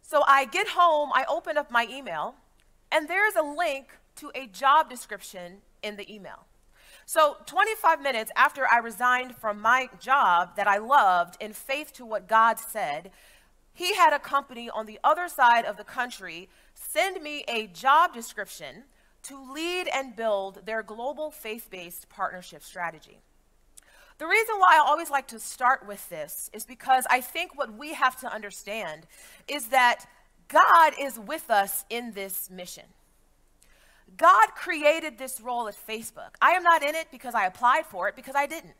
So 0.03 0.23
I 0.27 0.45
get 0.45 0.67
home, 0.67 1.09
I 1.15 1.25
open 1.27 1.57
up 1.57 1.71
my 1.71 1.87
email, 1.89 2.35
and 2.91 3.07
there's 3.07 3.35
a 3.35 3.43
link 3.43 3.87
to 4.17 4.31
a 4.35 4.47
job 4.47 4.89
description 4.89 5.59
in 5.81 5.95
the 5.95 6.13
email. 6.13 6.45
So, 7.05 7.37
25 7.45 8.01
minutes 8.01 8.31
after 8.35 8.67
I 8.67 8.77
resigned 8.77 9.35
from 9.35 9.59
my 9.59 9.89
job 9.99 10.55
that 10.55 10.67
I 10.67 10.77
loved 10.77 11.35
in 11.41 11.53
faith 11.53 11.91
to 11.93 12.05
what 12.05 12.27
God 12.27 12.59
said, 12.59 13.11
he 13.73 13.95
had 13.95 14.13
a 14.13 14.19
company 14.19 14.69
on 14.69 14.85
the 14.85 14.99
other 15.03 15.27
side 15.27 15.65
of 15.65 15.77
the 15.77 15.83
country 15.83 16.49
send 16.73 17.21
me 17.21 17.43
a 17.47 17.67
job 17.67 18.13
description 18.13 18.83
to 19.23 19.53
lead 19.53 19.87
and 19.93 20.15
build 20.15 20.65
their 20.65 20.83
global 20.83 21.31
faith 21.31 21.69
based 21.69 22.09
partnership 22.09 22.63
strategy. 22.63 23.21
The 24.17 24.27
reason 24.27 24.55
why 24.59 24.75
I 24.75 24.85
always 24.85 25.09
like 25.09 25.27
to 25.29 25.39
start 25.39 25.87
with 25.87 26.07
this 26.09 26.49
is 26.53 26.63
because 26.63 27.05
I 27.09 27.21
think 27.21 27.57
what 27.57 27.75
we 27.75 27.93
have 27.93 28.19
to 28.19 28.31
understand 28.31 29.07
is 29.47 29.67
that 29.67 30.05
God 30.51 30.93
is 30.99 31.17
with 31.17 31.49
us 31.49 31.85
in 31.89 32.11
this 32.11 32.49
mission. 32.49 32.83
God 34.17 34.47
created 34.55 35.17
this 35.17 35.39
role 35.39 35.67
at 35.67 35.75
Facebook. 35.75 36.35
I 36.41 36.51
am 36.51 36.63
not 36.63 36.83
in 36.83 36.95
it 36.95 37.07
because 37.11 37.33
I 37.33 37.45
applied 37.45 37.85
for 37.85 38.09
it, 38.09 38.15
because 38.15 38.35
I 38.35 38.45
didn't. 38.45 38.73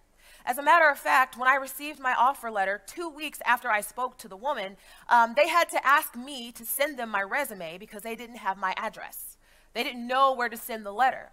As 0.46 0.58
a 0.58 0.64
matter 0.64 0.90
of 0.90 0.98
fact, 0.98 1.38
when 1.38 1.48
I 1.48 1.56
received 1.56 2.00
my 2.00 2.14
offer 2.18 2.52
letter 2.52 2.82
two 2.88 3.10
weeks 3.10 3.40
after 3.46 3.70
I 3.70 3.82
spoke 3.82 4.18
to 4.20 4.28
the 4.28 4.36
woman, 4.36 4.76
um, 5.08 5.34
they 5.36 5.48
had 5.48 5.70
to 5.70 5.88
ask 5.88 6.16
me 6.16 6.52
to 6.54 6.66
send 6.66 6.98
them 6.98 7.10
my 7.10 7.22
resume 7.22 7.78
because 7.78 8.02
they 8.02 8.16
didn't 8.16 8.38
have 8.38 8.58
my 8.58 8.74
address. 8.76 9.38
They 9.74 9.84
didn't 9.84 10.08
know 10.08 10.34
where 10.34 10.50
to 10.50 10.58
send 10.58 10.86
the 10.86 10.92
letter. 10.92 11.30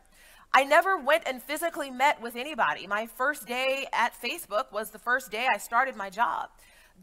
I 0.53 0.65
never 0.65 0.97
went 0.97 1.25
and 1.27 1.43
physically 1.43 1.91
met 1.91 2.23
with 2.23 2.37
anybody. 2.37 2.87
My 2.87 3.07
first 3.07 3.47
day 3.47 3.87
at 3.93 4.13
Facebook 4.21 4.73
was 4.73 4.91
the 4.91 4.99
first 4.99 5.31
day 5.31 5.47
I 5.53 5.59
started 5.59 5.97
my 5.97 6.11
job. 6.11 6.51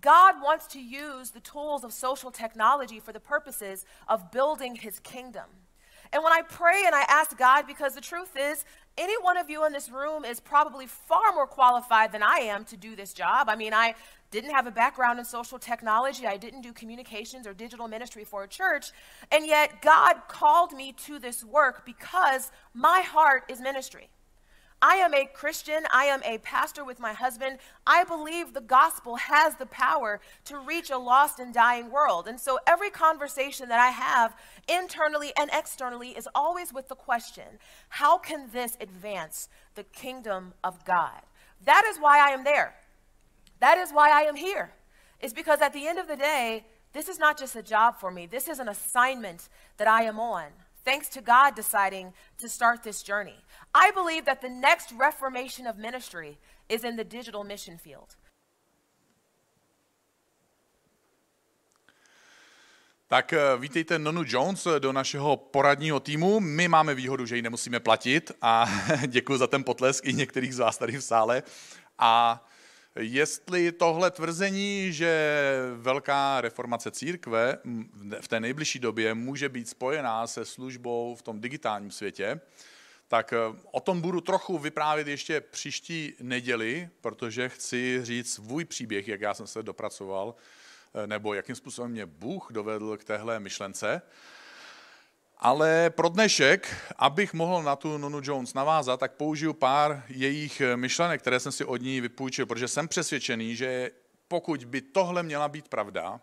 God 0.02 0.36
wants 0.42 0.68
to 0.68 0.80
use 0.80 1.32
the 1.32 1.40
tools 1.40 1.84
of 1.84 1.94
social 1.94 2.32
technology 2.32 3.00
for 3.00 3.12
the 3.12 3.20
purposes 3.20 3.86
of 4.08 4.32
building 4.32 4.76
his 4.76 5.00
kingdom. 5.00 5.46
And 6.14 6.24
when 6.24 6.34
I 6.34 6.42
pray 6.44 6.84
and 6.86 6.96
I 6.96 7.02
ask 7.08 7.38
God, 7.38 7.68
because 7.68 7.96
the 7.96 8.02
truth 8.02 8.38
is, 8.38 8.64
any 8.98 9.16
one 9.22 9.38
of 9.38 9.50
you 9.50 9.66
in 9.66 9.74
this 9.74 9.90
room 9.90 10.24
is 10.24 10.40
probably 10.40 10.88
far 10.88 11.34
more 11.34 11.48
qualified 11.48 12.12
than 12.12 12.24
I 12.24 12.38
am 12.38 12.64
to 12.66 12.78
do 12.78 12.96
this 12.96 13.12
job. 13.12 13.50
I 13.50 13.56
mean, 13.56 13.74
I 13.74 13.96
didn't 14.32 14.52
have 14.52 14.68
a 14.68 14.72
background 14.72 15.20
in 15.20 15.26
social 15.26 15.60
technology, 15.60 16.26
I 16.28 16.38
didn't 16.38 16.62
do 16.62 16.74
communications 16.74 17.48
or 17.48 17.54
digital 17.54 17.88
ministry 17.88 18.24
for 18.24 18.44
a 18.44 18.48
church, 18.48 18.92
and 19.32 19.46
yet 19.46 19.82
God 19.82 20.28
called 20.28 20.74
me 20.74 20.94
to 21.06 21.20
this 21.20 21.44
work 21.44 21.86
because 21.86 22.52
my 22.74 23.02
heart 23.02 23.44
is 23.50 23.62
ministry. 23.62 24.10
I 24.82 24.96
am 24.96 25.14
a 25.14 25.26
Christian. 25.26 25.86
I 25.94 26.06
am 26.06 26.22
a 26.24 26.38
pastor 26.40 26.84
with 26.84 27.00
my 27.00 27.14
husband. 27.14 27.58
I 27.88 28.04
believe 28.04 28.54
the 28.54 28.62
gospel 28.62 29.16
has 29.16 29.56
the 29.56 29.66
power 29.66 30.20
to 30.46 30.58
reach 30.58 30.90
a 30.90 30.98
lost 30.98 31.40
and 31.40 31.54
dying 31.54 31.90
world. 31.90 32.28
And 32.28 32.40
so 32.40 32.60
every 32.68 32.90
conversation 32.90 33.70
that 33.70 33.80
I 33.80 33.90
have 33.90 34.36
internally 34.68 35.32
and 35.38 35.50
externally 35.54 36.10
is 36.10 36.28
always 36.36 36.74
with 36.74 36.88
the 36.88 36.96
question 36.96 37.60
how 37.90 38.18
can 38.18 38.50
this 38.52 38.78
advance 38.80 39.50
the 39.76 39.84
kingdom 39.84 40.54
of 40.64 40.84
God? 40.86 41.22
That 41.64 41.86
is 41.86 41.98
why 41.98 42.20
I 42.20 42.32
am 42.32 42.44
there. 42.44 42.76
That 43.60 43.78
is 43.78 43.92
why 43.92 44.12
I 44.12 44.24
am 44.24 44.36
here. 44.36 44.72
It's 45.20 45.34
because 45.34 45.62
at 45.62 45.74
the 45.74 45.88
end 45.88 45.98
of 45.98 46.08
the 46.08 46.18
day, 46.18 46.66
this 46.94 47.08
is 47.08 47.18
not 47.18 47.38
just 47.38 47.56
a 47.56 47.64
job 47.64 48.00
for 48.00 48.12
me, 48.12 48.26
this 48.26 48.48
is 48.48 48.60
an 48.60 48.70
assignment 48.70 49.50
that 49.78 49.88
I 49.88 50.04
am 50.04 50.20
on 50.20 50.46
thanks 50.86 51.10
to 51.10 51.22
God 51.22 51.56
deciding 51.56 52.14
to 52.38 52.50
start 52.50 52.84
this 52.84 53.04
journey. 53.04 53.40
I 53.74 53.92
believe 53.92 54.26
that 54.26 54.42
the 54.42 54.50
next 54.50 54.94
reformation 54.98 55.68
of 55.68 55.78
ministry 55.78 56.38
is 56.70 56.84
in 56.84 56.96
the 56.96 57.04
digital 57.04 57.44
mission 57.44 57.78
field. 57.78 58.16
Tak 63.08 63.34
eh, 63.34 63.40
vítejte 63.58 64.00
Nonu 64.00 64.24
Jones 64.26 64.68
do 64.80 64.94
našeho 64.94 65.38
poradního 65.38 66.00
týmu. 66.00 66.40
My 66.40 66.68
máme 66.68 66.96
výhodu, 66.96 67.26
že 67.26 67.36
ji 67.36 67.42
nemusíme 67.42 67.80
platit 67.80 68.32
a 68.42 68.66
děkuji 69.08 69.38
za 69.38 69.48
ten 69.48 69.64
potlesk 69.64 70.06
i 70.06 70.14
některých 70.14 70.56
z 70.56 70.60
vás 70.60 70.78
tady 70.78 70.98
v 70.98 71.04
sále. 71.04 71.44
A 72.00 72.44
jestli 73.00 73.72
tohle 73.72 74.12
tvrzení, 74.12 74.94
že 74.94 75.40
velká 75.76 76.42
reformace 76.42 76.92
církve 76.92 77.58
v 78.22 78.28
té 78.28 78.40
nejbližší 78.40 78.80
době 78.80 79.14
může 79.14 79.50
být 79.50 79.70
spojená 79.70 80.28
se 80.28 80.46
službou 80.46 81.16
v 81.16 81.22
tom 81.22 81.42
digitálním 81.42 81.92
světě, 81.92 82.40
tak 83.08 83.34
eh, 83.34 83.38
o 83.72 83.80
tom 83.80 84.02
budu 84.02 84.22
trochu 84.22 84.58
vyprávět 84.58 85.08
ještě 85.08 85.42
příští 85.42 86.14
neděli, 86.20 86.90
protože 87.02 87.50
chci 87.50 88.00
říct 88.04 88.34
svůj 88.34 88.66
příběh, 88.66 89.08
jak 89.08 89.22
já 89.22 89.34
jsem 89.34 89.48
se 89.48 89.64
dopracoval, 89.64 90.36
eh, 90.94 91.08
nebo 91.08 91.34
jakým 91.34 91.56
způsobem 91.56 91.92
mě 91.92 92.06
Bůh 92.06 92.48
dovedl 92.52 92.98
k 92.98 93.04
téhle 93.04 93.40
myšlence. 93.40 94.02
Ale 95.38 95.90
pro 95.90 96.10
dnešek, 96.10 96.76
abych 96.98 97.34
mohl 97.34 97.64
na 97.64 97.76
tu 97.76 97.98
Nunu 97.98 98.22
Jones 98.24 98.54
navázat, 98.54 99.00
tak 99.00 99.14
použiju 99.14 99.54
pár 99.54 100.04
jejich 100.08 100.62
myšlenek, 100.76 101.22
které 101.22 101.40
jsem 101.40 101.52
si 101.52 101.66
od 101.66 101.78
ní 101.82 102.02
vypůjčil, 102.02 102.46
protože 102.46 102.68
jsem 102.68 102.88
přesvědčený, 102.88 103.56
že 103.56 103.92
pokud 104.28 104.66
by 104.66 104.82
tohle 104.82 105.24
měla 105.24 105.48
být 105.48 105.68
pravda, 105.68 106.22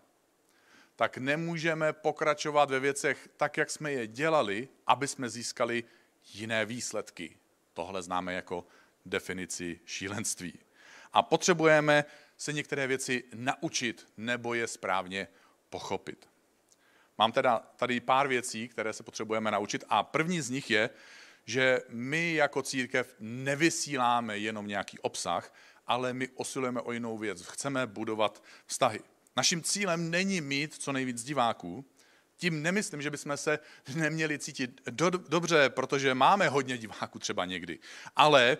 tak 0.97 1.19
nemůžeme 1.19 1.92
pokračovat 1.92 2.71
ve 2.71 2.81
věcech 2.81 3.28
tak, 3.37 3.57
jak 3.57 3.71
jsme 3.71 3.92
je 3.92 4.07
dělali, 4.07 4.69
aby 4.87 5.09
jsme 5.09 5.28
získali 5.28 5.85
jiné 6.35 6.66
výsledky. 6.66 7.37
Tohle 7.75 8.02
známe 8.02 8.35
jako 8.35 8.66
definici 9.07 9.81
šílenství. 9.85 10.59
A 11.12 11.23
potřebujeme 11.23 12.04
se 12.37 12.52
některé 12.52 12.87
věci 12.87 13.25
naučit 13.35 14.09
nebo 14.16 14.54
je 14.54 14.66
správně 14.66 15.28
pochopit. 15.71 16.32
Mám 17.19 17.33
teda 17.33 17.59
tady 17.76 18.00
pár 18.00 18.28
věcí, 18.28 18.69
které 18.69 18.92
se 18.92 19.02
potřebujeme 19.02 19.50
naučit 19.50 19.85
a 19.88 20.02
první 20.02 20.40
z 20.40 20.50
nich 20.50 20.71
je, 20.71 20.90
že 21.45 21.81
my 21.88 22.35
jako 22.35 22.62
církev 22.62 23.14
nevysíláme 23.21 24.38
jenom 24.38 24.66
nějaký 24.66 24.99
obsah, 24.99 25.54
ale 25.87 26.12
my 26.12 26.28
osilujeme 26.28 26.81
o 26.81 26.92
jinou 26.92 27.19
věc. 27.19 27.47
Chceme 27.47 27.87
budovat 27.87 28.45
vztahy. 28.66 29.00
Naším 29.37 29.62
cílem 29.62 30.11
není 30.11 30.40
mít 30.40 30.75
co 30.75 30.92
nejvíc 30.92 31.25
diváků, 31.25 31.85
tím 32.37 32.62
nemyslím, 32.62 33.02
že 33.02 33.11
bychom 33.11 33.37
se 33.37 33.59
neměli 33.95 34.38
cítit 34.38 34.81
do, 34.90 35.11
dobře, 35.11 35.71
protože 35.71 36.14
máme 36.14 36.49
hodně 36.49 36.78
diváků 36.78 37.19
třeba 37.19 37.45
někdy. 37.45 37.78
Ale 38.16 38.59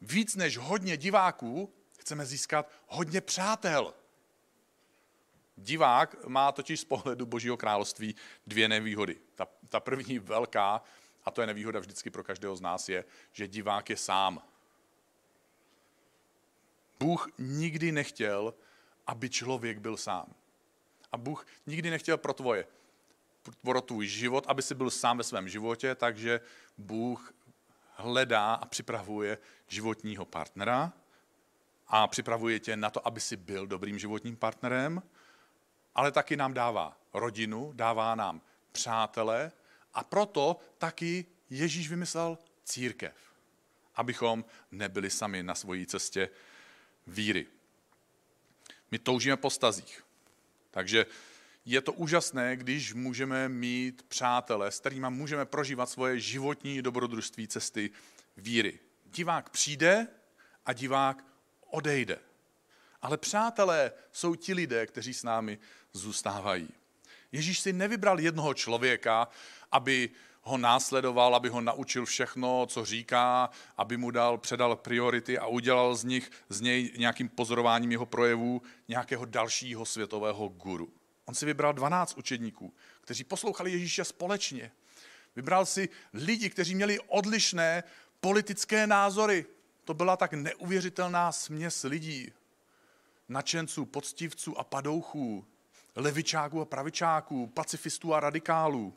víc 0.00 0.36
než 0.36 0.56
hodně 0.56 0.96
diváků 0.96 1.74
chceme 1.98 2.26
získat 2.26 2.70
hodně 2.86 3.20
přátel. 3.20 3.94
Divák 5.62 6.26
má 6.26 6.52
totiž 6.52 6.80
z 6.80 6.84
pohledu 6.84 7.26
Božího 7.26 7.56
království 7.56 8.14
dvě 8.46 8.68
nevýhody. 8.68 9.16
Ta, 9.34 9.46
ta 9.68 9.80
první 9.80 10.18
velká, 10.18 10.82
a 11.24 11.30
to 11.30 11.40
je 11.40 11.46
nevýhoda 11.46 11.80
vždycky 11.80 12.10
pro 12.10 12.24
každého 12.24 12.56
z 12.56 12.60
nás, 12.60 12.88
je, 12.88 13.04
že 13.32 13.48
divák 13.48 13.90
je 13.90 13.96
sám. 13.96 14.42
Bůh 17.00 17.28
nikdy 17.38 17.92
nechtěl, 17.92 18.54
aby 19.06 19.30
člověk 19.30 19.78
byl 19.78 19.96
sám. 19.96 20.34
A 21.12 21.16
Bůh 21.16 21.46
nikdy 21.66 21.90
nechtěl 21.90 22.18
pro 22.18 22.32
tvoje, 22.32 22.66
pro 23.62 23.80
tvůj 23.80 24.06
život, 24.06 24.44
aby 24.48 24.62
si 24.62 24.74
byl 24.74 24.90
sám 24.90 25.18
ve 25.18 25.24
svém 25.24 25.48
životě, 25.48 25.94
takže 25.94 26.40
Bůh 26.78 27.34
hledá 27.94 28.54
a 28.54 28.66
připravuje 28.66 29.38
životního 29.68 30.24
partnera 30.24 30.92
a 31.86 32.06
připravuje 32.06 32.60
tě 32.60 32.76
na 32.76 32.90
to, 32.90 33.06
aby 33.06 33.20
si 33.20 33.36
byl 33.36 33.66
dobrým 33.66 33.98
životním 33.98 34.36
partnerem 34.36 35.02
ale 35.94 36.12
taky 36.12 36.36
nám 36.36 36.54
dává 36.54 37.00
rodinu, 37.14 37.72
dává 37.74 38.14
nám 38.14 38.40
přátele 38.72 39.52
a 39.94 40.04
proto 40.04 40.60
taky 40.78 41.26
Ježíš 41.50 41.88
vymyslel 41.88 42.38
církev, 42.64 43.14
abychom 43.94 44.44
nebyli 44.70 45.10
sami 45.10 45.42
na 45.42 45.54
svojí 45.54 45.86
cestě 45.86 46.28
víry. 47.06 47.46
My 48.90 48.98
toužíme 48.98 49.36
po 49.36 49.50
stazích. 49.50 50.04
Takže 50.70 51.06
je 51.64 51.80
to 51.80 51.92
úžasné, 51.92 52.56
když 52.56 52.94
můžeme 52.94 53.48
mít 53.48 54.02
přátele, 54.02 54.70
s 54.70 54.80
kterými 54.80 55.06
můžeme 55.10 55.44
prožívat 55.44 55.86
svoje 55.86 56.20
životní 56.20 56.82
dobrodružství 56.82 57.48
cesty 57.48 57.90
víry. 58.36 58.78
Divák 59.04 59.50
přijde 59.50 60.06
a 60.66 60.72
divák 60.72 61.24
odejde. 61.70 62.18
Ale 63.02 63.16
přátelé 63.16 63.92
jsou 64.12 64.34
ti 64.34 64.54
lidé, 64.54 64.86
kteří 64.86 65.14
s 65.14 65.22
námi 65.22 65.58
zůstávají. 65.92 66.68
Ježíš 67.32 67.60
si 67.60 67.72
nevybral 67.72 68.20
jednoho 68.20 68.54
člověka, 68.54 69.28
aby 69.72 70.10
ho 70.42 70.58
následoval, 70.58 71.34
aby 71.34 71.48
ho 71.48 71.60
naučil 71.60 72.04
všechno, 72.04 72.66
co 72.66 72.84
říká, 72.84 73.50
aby 73.76 73.96
mu 73.96 74.10
dal, 74.10 74.38
předal 74.38 74.76
priority 74.76 75.38
a 75.38 75.46
udělal 75.46 75.94
z 75.94 76.04
nich, 76.04 76.30
z 76.48 76.60
něj 76.60 76.92
nějakým 76.98 77.28
pozorováním 77.28 77.92
jeho 77.92 78.06
projevů 78.06 78.62
nějakého 78.88 79.24
dalšího 79.24 79.84
světového 79.84 80.48
guru. 80.48 80.92
On 81.24 81.34
si 81.34 81.46
vybral 81.46 81.72
12 81.72 82.18
učedníků, 82.18 82.74
kteří 83.00 83.24
poslouchali 83.24 83.70
Ježíše 83.70 84.04
společně. 84.04 84.72
Vybral 85.36 85.66
si 85.66 85.88
lidi, 86.12 86.50
kteří 86.50 86.74
měli 86.74 87.00
odlišné 87.00 87.84
politické 88.20 88.86
názory. 88.86 89.46
To 89.84 89.94
byla 89.94 90.16
tak 90.16 90.32
neuvěřitelná 90.32 91.32
směs 91.32 91.82
lidí, 91.82 92.32
načenců, 93.30 93.84
poctivců 93.84 94.58
a 94.58 94.64
padouchů, 94.64 95.46
levičáků 95.96 96.60
a 96.60 96.64
pravičáků, 96.64 97.46
pacifistů 97.46 98.14
a 98.14 98.20
radikálů. 98.20 98.94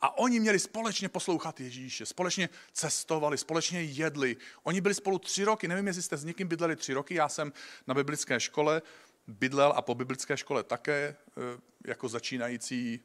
A 0.00 0.18
oni 0.18 0.40
měli 0.40 0.58
společně 0.58 1.08
poslouchat 1.08 1.60
Ježíše, 1.60 2.06
společně 2.06 2.48
cestovali, 2.72 3.38
společně 3.38 3.82
jedli. 3.82 4.36
Oni 4.62 4.80
byli 4.80 4.94
spolu 4.94 5.18
tři 5.18 5.44
roky, 5.44 5.68
nevím, 5.68 5.86
jestli 5.86 6.02
jste 6.02 6.16
s 6.16 6.24
někým 6.24 6.48
bydleli 6.48 6.76
tři 6.76 6.92
roky, 6.92 7.14
já 7.14 7.28
jsem 7.28 7.52
na 7.86 7.94
biblické 7.94 8.40
škole 8.40 8.82
bydlel 9.26 9.72
a 9.76 9.82
po 9.82 9.94
biblické 9.94 10.36
škole 10.36 10.62
také, 10.62 11.16
eh, 11.28 11.60
jako 11.86 12.08
začínající 12.08 13.00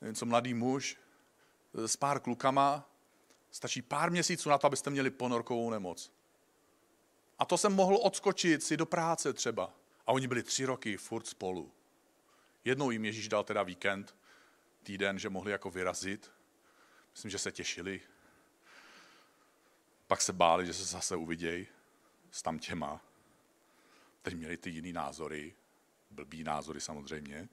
nevím 0.00 0.14
co, 0.14 0.26
mladý 0.26 0.54
muž, 0.54 0.96
eh, 1.74 1.88
s 1.88 1.96
pár 1.96 2.20
klukama. 2.20 2.90
Stačí 3.50 3.82
pár 3.82 4.10
měsíců 4.10 4.48
na 4.48 4.58
to, 4.58 4.66
abyste 4.66 4.90
měli 4.90 5.10
ponorkovou 5.10 5.70
nemoc. 5.70 6.12
A 7.40 7.44
to 7.44 7.58
jsem 7.58 7.72
mohl 7.72 7.96
odskočit 7.96 8.62
si 8.62 8.76
do 8.76 8.86
práce 8.86 9.32
třeba. 9.32 9.72
A 10.06 10.12
oni 10.12 10.26
byli 10.26 10.42
tři 10.42 10.64
roky 10.64 10.96
furt 10.96 11.26
spolu. 11.26 11.72
Jednou 12.64 12.90
jim 12.90 13.04
Ježíš 13.04 13.28
dal 13.28 13.44
teda 13.44 13.62
víkend, 13.62 14.14
týden, 14.82 15.18
že 15.18 15.28
mohli 15.28 15.52
jako 15.52 15.70
vyrazit. 15.70 16.30
Myslím, 17.12 17.30
že 17.30 17.38
se 17.38 17.52
těšili. 17.52 18.00
Pak 20.06 20.22
se 20.22 20.32
báli, 20.32 20.66
že 20.66 20.74
se 20.74 20.84
zase 20.84 21.16
uvidějí 21.16 21.66
s 22.30 22.42
tam 22.42 22.58
těma. 22.58 23.00
Teď 24.22 24.34
měli 24.34 24.56
ty 24.56 24.70
jiný 24.70 24.92
názory, 24.92 25.54
blbý 26.10 26.44
názory 26.44 26.80
samozřejmě. 26.80 27.48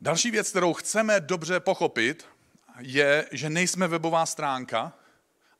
Další 0.00 0.30
věc, 0.30 0.50
kterou 0.50 0.74
chceme 0.74 1.20
dobře 1.20 1.60
pochopit, 1.60 2.26
je, 2.78 3.28
že 3.32 3.50
nejsme 3.50 3.88
webová 3.88 4.26
stránka 4.26 4.98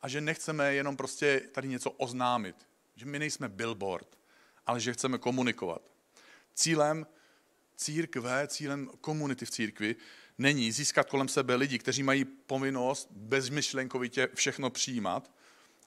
a 0.02 0.08
že 0.08 0.20
nechceme 0.20 0.74
jenom 0.74 0.96
prostě 0.96 1.40
tady 1.52 1.68
něco 1.68 1.90
oznámit. 1.90 2.56
Že 2.96 3.06
my 3.06 3.18
nejsme 3.18 3.48
billboard, 3.48 4.18
ale 4.66 4.80
že 4.80 4.92
chceme 4.92 5.18
komunikovat. 5.18 5.92
Cílem 6.54 7.06
církve, 7.76 8.48
cílem 8.48 8.90
komunity 9.00 9.46
v 9.46 9.50
církvi 9.50 9.96
není 10.38 10.72
získat 10.72 11.08
kolem 11.08 11.28
sebe 11.28 11.54
lidi, 11.54 11.78
kteří 11.78 12.02
mají 12.02 12.24
povinnost 12.24 13.08
bezmyšlenkovitě 13.10 14.28
všechno 14.34 14.70
přijímat 14.70 15.30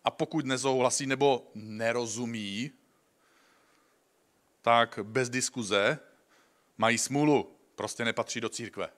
a 0.03 0.11
pokud 0.11 0.45
nezouhlasí 0.45 1.05
nebo 1.05 1.51
nerozumí, 1.55 2.71
tak 4.61 4.99
bez 5.03 5.29
diskuze 5.29 5.99
mají 6.77 6.97
smůlu, 6.97 7.55
prostě 7.75 8.05
nepatří 8.05 8.41
do 8.41 8.49
církve. 8.49 8.89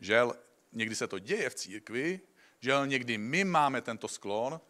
Žel, 0.00 0.34
někdy 0.72 0.94
se 0.94 1.06
to 1.06 1.18
děje 1.18 1.50
v 1.50 1.54
církvi, 1.54 2.20
žel, 2.60 2.86
někdy 2.86 3.18
my 3.18 3.44
máme 3.44 3.80
tento 3.80 4.08
sklon 4.08 4.60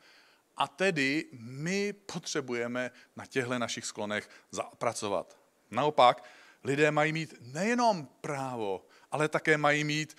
a 0.56 0.68
tedy 0.68 1.26
my 1.32 1.92
potřebujeme 1.92 2.90
na 3.16 3.26
těchto 3.26 3.58
našich 3.58 3.86
sklonech 3.86 4.30
zapracovat. 4.50 5.38
Naopak, 5.70 6.24
lidé 6.64 6.90
mají 6.90 7.12
mít 7.12 7.34
nejenom 7.40 8.06
právo, 8.06 8.86
ale 9.10 9.28
také 9.28 9.56
mají 9.56 9.84
mít 9.84 10.16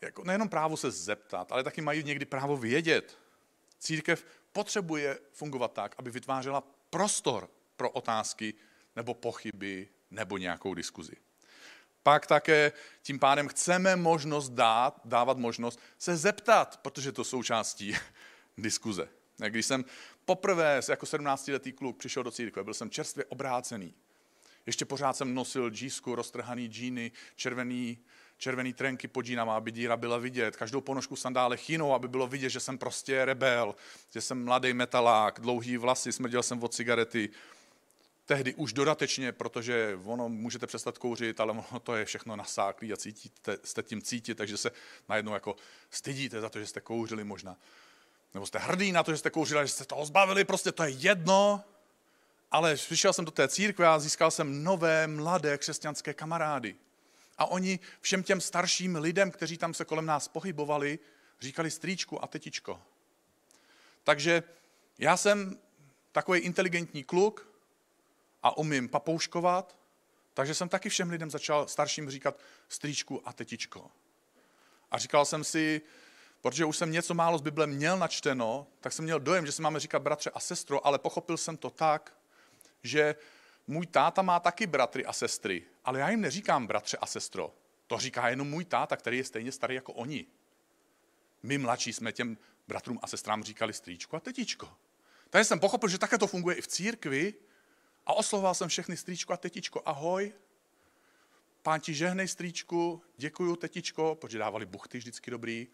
jako 0.00 0.24
nejenom 0.24 0.48
právo 0.48 0.76
se 0.76 0.90
zeptat, 0.90 1.52
ale 1.52 1.64
taky 1.64 1.80
mají 1.80 2.04
někdy 2.04 2.24
právo 2.24 2.56
vědět. 2.56 3.18
Církev 3.78 4.26
potřebuje 4.52 5.18
fungovat 5.32 5.72
tak, 5.72 5.94
aby 5.98 6.10
vytvářela 6.10 6.60
prostor 6.90 7.50
pro 7.76 7.90
otázky 7.90 8.54
nebo 8.96 9.14
pochyby 9.14 9.88
nebo 10.10 10.38
nějakou 10.38 10.74
diskuzi. 10.74 11.16
Pak 12.02 12.26
také 12.26 12.72
tím 13.02 13.18
pádem 13.18 13.48
chceme 13.48 13.96
možnost 13.96 14.48
dát, 14.48 15.00
dávat 15.04 15.38
možnost 15.38 15.80
se 15.98 16.16
zeptat, 16.16 16.80
protože 16.82 17.12
to 17.12 17.24
součástí 17.24 17.96
diskuze. 18.58 19.08
Když 19.48 19.66
jsem 19.66 19.84
poprvé 20.24 20.80
jako 20.88 21.06
17-letý 21.06 21.72
kluk 21.72 21.98
přišel 21.98 22.22
do 22.22 22.30
církve, 22.30 22.64
byl 22.64 22.74
jsem 22.74 22.90
čerstvě 22.90 23.24
obrácený. 23.24 23.94
Ještě 24.66 24.84
pořád 24.84 25.16
jsem 25.16 25.34
nosil 25.34 25.70
džísku, 25.70 26.14
roztrhaný 26.14 26.66
džíny, 26.66 27.12
červený, 27.36 27.98
červený 28.36 28.72
trenky 28.72 29.08
pod 29.08 29.22
džínama, 29.22 29.56
aby 29.56 29.72
díra 29.72 29.96
byla 29.96 30.18
vidět. 30.18 30.56
Každou 30.56 30.80
ponožku 30.80 31.16
sandále 31.16 31.56
chinou, 31.56 31.94
aby 31.94 32.08
bylo 32.08 32.26
vidět, 32.26 32.50
že 32.50 32.60
jsem 32.60 32.78
prostě 32.78 33.24
rebel, 33.24 33.74
že 34.10 34.20
jsem 34.20 34.44
mladý 34.44 34.72
metalák, 34.72 35.40
dlouhý 35.40 35.76
vlasy, 35.76 36.12
smrděl 36.12 36.42
jsem 36.42 36.62
od 36.62 36.74
cigarety. 36.74 37.28
Tehdy 38.30 38.54
už 38.54 38.72
dodatečně, 38.72 39.32
protože 39.32 39.98
ono 40.04 40.28
můžete 40.28 40.66
přestat 40.66 40.98
kouřit, 40.98 41.40
ale 41.40 41.52
ono 41.52 41.80
to 41.80 41.94
je 41.96 42.04
všechno 42.04 42.36
nasáklý 42.36 42.92
a 42.92 42.96
cítíte, 42.96 43.58
jste 43.64 43.82
tím 43.82 44.02
cítit, 44.02 44.34
takže 44.34 44.56
se 44.56 44.70
najednou 45.08 45.34
jako 45.34 45.56
stydíte 45.90 46.40
za 46.40 46.48
to, 46.48 46.58
že 46.58 46.66
jste 46.66 46.80
kouřili 46.80 47.24
možná. 47.24 47.56
Nebo 48.34 48.46
jste 48.46 48.58
hrdý 48.58 48.92
na 48.92 49.02
to, 49.02 49.12
že 49.12 49.18
jste 49.18 49.30
kouřili, 49.30 49.66
že 49.66 49.72
jste 49.72 49.84
toho 49.84 50.06
zbavili, 50.06 50.44
prostě 50.44 50.72
to 50.72 50.82
je 50.82 50.90
jedno. 50.90 51.64
Ale 52.50 52.74
přišel 52.74 53.12
jsem 53.12 53.24
do 53.24 53.30
té 53.30 53.48
církve 53.48 53.86
a 53.86 53.98
získal 53.98 54.30
jsem 54.30 54.64
nové, 54.64 55.06
mladé 55.06 55.58
křesťanské 55.58 56.14
kamarády. 56.14 56.76
A 57.38 57.46
oni 57.46 57.78
všem 58.00 58.22
těm 58.22 58.40
starším 58.40 58.96
lidem, 58.96 59.30
kteří 59.30 59.58
tam 59.58 59.74
se 59.74 59.84
kolem 59.84 60.06
nás 60.06 60.28
pohybovali, 60.28 60.98
říkali 61.40 61.70
strýčku 61.70 62.24
a 62.24 62.26
tetičko. 62.26 62.82
Takže 64.04 64.42
já 64.98 65.16
jsem 65.16 65.58
takový 66.12 66.40
inteligentní 66.40 67.04
kluk 67.04 67.49
a 68.42 68.56
umím 68.56 68.88
papouškovat, 68.88 69.78
takže 70.34 70.54
jsem 70.54 70.68
taky 70.68 70.88
všem 70.88 71.10
lidem 71.10 71.30
začal 71.30 71.68
starším 71.68 72.10
říkat 72.10 72.38
strýčku 72.68 73.28
a 73.28 73.32
tetičko. 73.32 73.90
A 74.90 74.98
říkal 74.98 75.24
jsem 75.24 75.44
si, 75.44 75.80
protože 76.40 76.64
už 76.64 76.76
jsem 76.76 76.92
něco 76.92 77.14
málo 77.14 77.38
z 77.38 77.42
Bible 77.42 77.66
měl 77.66 77.98
načteno, 77.98 78.66
tak 78.80 78.92
jsem 78.92 79.04
měl 79.04 79.20
dojem, 79.20 79.46
že 79.46 79.52
se 79.52 79.62
máme 79.62 79.80
říkat 79.80 80.02
bratře 80.02 80.30
a 80.30 80.40
sestro, 80.40 80.86
ale 80.86 80.98
pochopil 80.98 81.36
jsem 81.36 81.56
to 81.56 81.70
tak, 81.70 82.16
že 82.82 83.14
můj 83.66 83.86
táta 83.86 84.22
má 84.22 84.40
taky 84.40 84.66
bratry 84.66 85.06
a 85.06 85.12
sestry, 85.12 85.64
ale 85.84 86.00
já 86.00 86.10
jim 86.10 86.20
neříkám 86.20 86.66
bratře 86.66 86.96
a 86.96 87.06
sestro. 87.06 87.54
To 87.86 87.98
říká 87.98 88.28
jenom 88.28 88.48
můj 88.48 88.64
táta, 88.64 88.96
který 88.96 89.16
je 89.16 89.24
stejně 89.24 89.52
starý 89.52 89.74
jako 89.74 89.92
oni. 89.92 90.26
My 91.42 91.58
mladší 91.58 91.92
jsme 91.92 92.12
těm 92.12 92.38
bratrům 92.68 92.98
a 93.02 93.06
sestrám 93.06 93.44
říkali 93.44 93.72
strýčko 93.72 94.16
a 94.16 94.20
tetičko. 94.20 94.72
Takže 95.30 95.44
jsem 95.44 95.60
pochopil, 95.60 95.88
že 95.88 95.98
také 95.98 96.18
to 96.18 96.26
funguje 96.26 96.56
i 96.56 96.62
v 96.62 96.66
církvi 96.66 97.34
a 98.06 98.12
oslovoval 98.12 98.54
jsem 98.54 98.68
všechny 98.68 98.96
strýčko 98.96 99.32
a 99.32 99.36
tetičko. 99.36 99.82
Ahoj, 99.84 100.32
pán 101.62 101.80
ti 101.80 101.94
žehnej 101.94 102.28
strýčku, 102.28 103.02
děkuju 103.16 103.56
tetičko, 103.56 104.14
protože 104.14 104.38
dávali 104.38 104.66
buchty 104.66 104.98
vždycky 104.98 105.30
dobrý. 105.30 105.68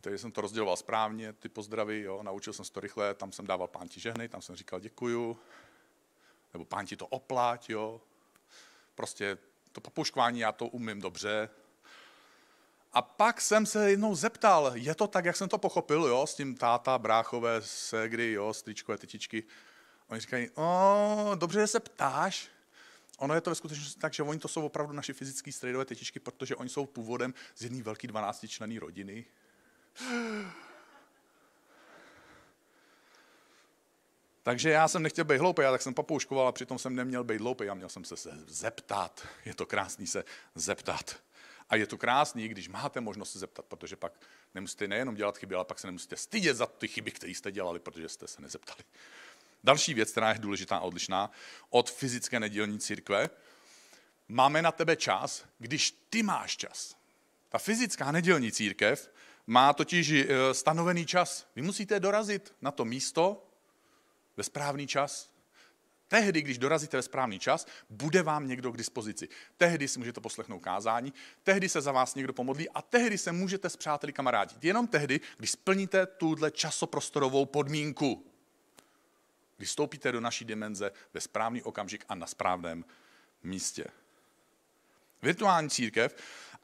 Takže 0.00 0.18
jsem 0.18 0.32
to 0.32 0.40
rozděloval 0.40 0.76
správně, 0.76 1.32
ty 1.32 1.48
pozdravy, 1.48 2.00
jo, 2.02 2.22
naučil 2.22 2.52
jsem 2.52 2.64
se 2.64 2.72
to 2.72 2.80
rychle, 2.80 3.14
tam 3.14 3.32
jsem 3.32 3.46
dával 3.46 3.68
pán 3.68 3.88
ti 3.88 4.00
žehnej, 4.00 4.28
tam 4.28 4.42
jsem 4.42 4.56
říkal 4.56 4.80
děkuju, 4.80 5.38
nebo 6.52 6.64
pán 6.64 6.86
ti 6.86 6.96
to 6.96 7.06
oplať, 7.06 7.70
jo. 7.70 8.00
Prostě 8.94 9.38
to 9.72 9.80
papouškování 9.80 10.40
já 10.40 10.52
to 10.52 10.66
umím 10.66 11.00
dobře. 11.00 11.48
A 12.92 13.02
pak 13.02 13.40
jsem 13.40 13.66
se 13.66 13.90
jednou 13.90 14.14
zeptal, 14.14 14.72
je 14.74 14.94
to 14.94 15.06
tak, 15.06 15.24
jak 15.24 15.36
jsem 15.36 15.48
to 15.48 15.58
pochopil, 15.58 16.06
jo, 16.06 16.26
s 16.26 16.34
tím 16.34 16.54
táta, 16.54 16.98
bráchové, 16.98 17.62
ségry, 17.62 18.32
jo, 18.32 18.54
stričkové 18.54 18.98
tetičky. 18.98 19.44
Oni 20.10 20.20
říkají, 20.20 20.50
o, 20.54 21.32
dobře, 21.34 21.60
že 21.60 21.66
se 21.66 21.80
ptáš, 21.80 22.50
Ono 23.20 23.34
je 23.34 23.40
to 23.40 23.50
ve 23.50 23.54
skutečnosti 23.54 24.00
tak, 24.00 24.14
že 24.14 24.22
oni 24.22 24.38
to 24.38 24.48
jsou 24.48 24.66
opravdu 24.66 24.92
naši 24.92 25.12
fyzické 25.12 25.52
strejdové 25.52 25.84
tetičky, 25.84 26.20
protože 26.20 26.56
oni 26.56 26.68
jsou 26.70 26.86
původem 26.86 27.34
z 27.56 27.62
jedné 27.62 27.82
velké 27.82 28.08
12 28.08 28.46
členné 28.48 28.80
rodiny. 28.80 29.24
Takže 34.42 34.70
já 34.70 34.88
jsem 34.88 35.02
nechtěl 35.02 35.24
být 35.24 35.38
hloupý, 35.38 35.62
já 35.62 35.70
tak 35.70 35.82
jsem 35.82 35.94
papouškoval 35.94 36.48
a 36.48 36.52
přitom 36.52 36.78
jsem 36.78 36.94
neměl 36.96 37.24
být 37.24 37.40
hloupý 37.40 37.68
a 37.68 37.74
měl 37.74 37.88
jsem 37.88 38.04
se, 38.04 38.16
se 38.16 38.30
zeptat. 38.46 39.26
Je 39.44 39.54
to 39.54 39.66
krásný 39.66 40.06
se 40.06 40.24
zeptat. 40.54 41.16
A 41.68 41.76
je 41.76 41.86
to 41.86 41.98
krásný, 41.98 42.48
když 42.48 42.68
máte 42.68 43.00
možnost 43.00 43.32
se 43.32 43.38
zeptat, 43.38 43.66
protože 43.66 43.96
pak 43.96 44.12
nemusíte 44.54 44.88
nejenom 44.88 45.14
dělat 45.14 45.38
chyby, 45.38 45.54
ale 45.54 45.64
pak 45.64 45.78
se 45.78 45.86
nemusíte 45.86 46.16
stydět 46.16 46.56
za 46.56 46.66
ty 46.66 46.88
chyby, 46.88 47.10
které 47.10 47.32
jste 47.32 47.52
dělali, 47.52 47.78
protože 47.78 48.08
jste 48.08 48.28
se 48.28 48.42
nezeptali. 48.42 48.82
Další 49.64 49.94
věc, 49.94 50.10
která 50.10 50.32
je 50.32 50.38
důležitá 50.38 50.76
a 50.76 50.80
odlišná 50.80 51.30
od 51.70 51.90
fyzické 51.90 52.40
nedělní 52.40 52.78
církve, 52.78 53.30
máme 54.28 54.62
na 54.62 54.72
tebe 54.72 54.96
čas, 54.96 55.44
když 55.58 55.90
ty 56.10 56.22
máš 56.22 56.56
čas. 56.56 56.96
Ta 57.48 57.58
fyzická 57.58 58.12
nedělní 58.12 58.52
církev 58.52 59.10
má 59.46 59.72
totiž 59.72 60.10
eh, 60.10 60.54
stanovený 60.54 61.06
čas. 61.06 61.46
Vy 61.56 61.62
musíte 61.62 62.00
dorazit 62.00 62.54
na 62.62 62.70
to 62.70 62.84
místo 62.84 63.46
ve 64.36 64.42
správný 64.44 64.86
čas. 64.86 65.30
Tehdy, 66.08 66.42
když 66.42 66.58
dorazíte 66.58 66.96
ve 66.96 67.02
správný 67.02 67.38
čas, 67.38 67.66
bude 67.90 68.22
vám 68.22 68.48
někdo 68.48 68.72
k 68.72 68.76
dispozici. 68.76 69.28
Tehdy 69.56 69.88
si 69.88 69.98
můžete 69.98 70.20
poslechnout 70.20 70.58
kázání, 70.58 71.12
tehdy 71.42 71.68
se 71.68 71.80
za 71.80 71.92
vás 71.92 72.14
někdo 72.14 72.32
pomodlí 72.32 72.70
a 72.70 72.82
tehdy 72.82 73.18
se 73.18 73.32
můžete 73.32 73.70
s 73.70 73.76
přáteli 73.76 74.12
kamarádit. 74.12 74.64
Jenom 74.64 74.86
tehdy, 74.86 75.20
když 75.36 75.50
splníte 75.50 76.06
tuhle 76.06 76.50
časoprostorovou 76.50 77.46
podmínku. 77.46 78.29
Když 79.60 79.68
vstoupíte 79.68 80.12
do 80.12 80.20
naší 80.20 80.44
dimenze 80.44 80.92
ve 81.14 81.20
správný 81.20 81.62
okamžik 81.62 82.04
a 82.08 82.14
na 82.14 82.26
správném 82.26 82.84
místě. 83.42 83.84
Virtuální 85.22 85.70
církev 85.70 86.16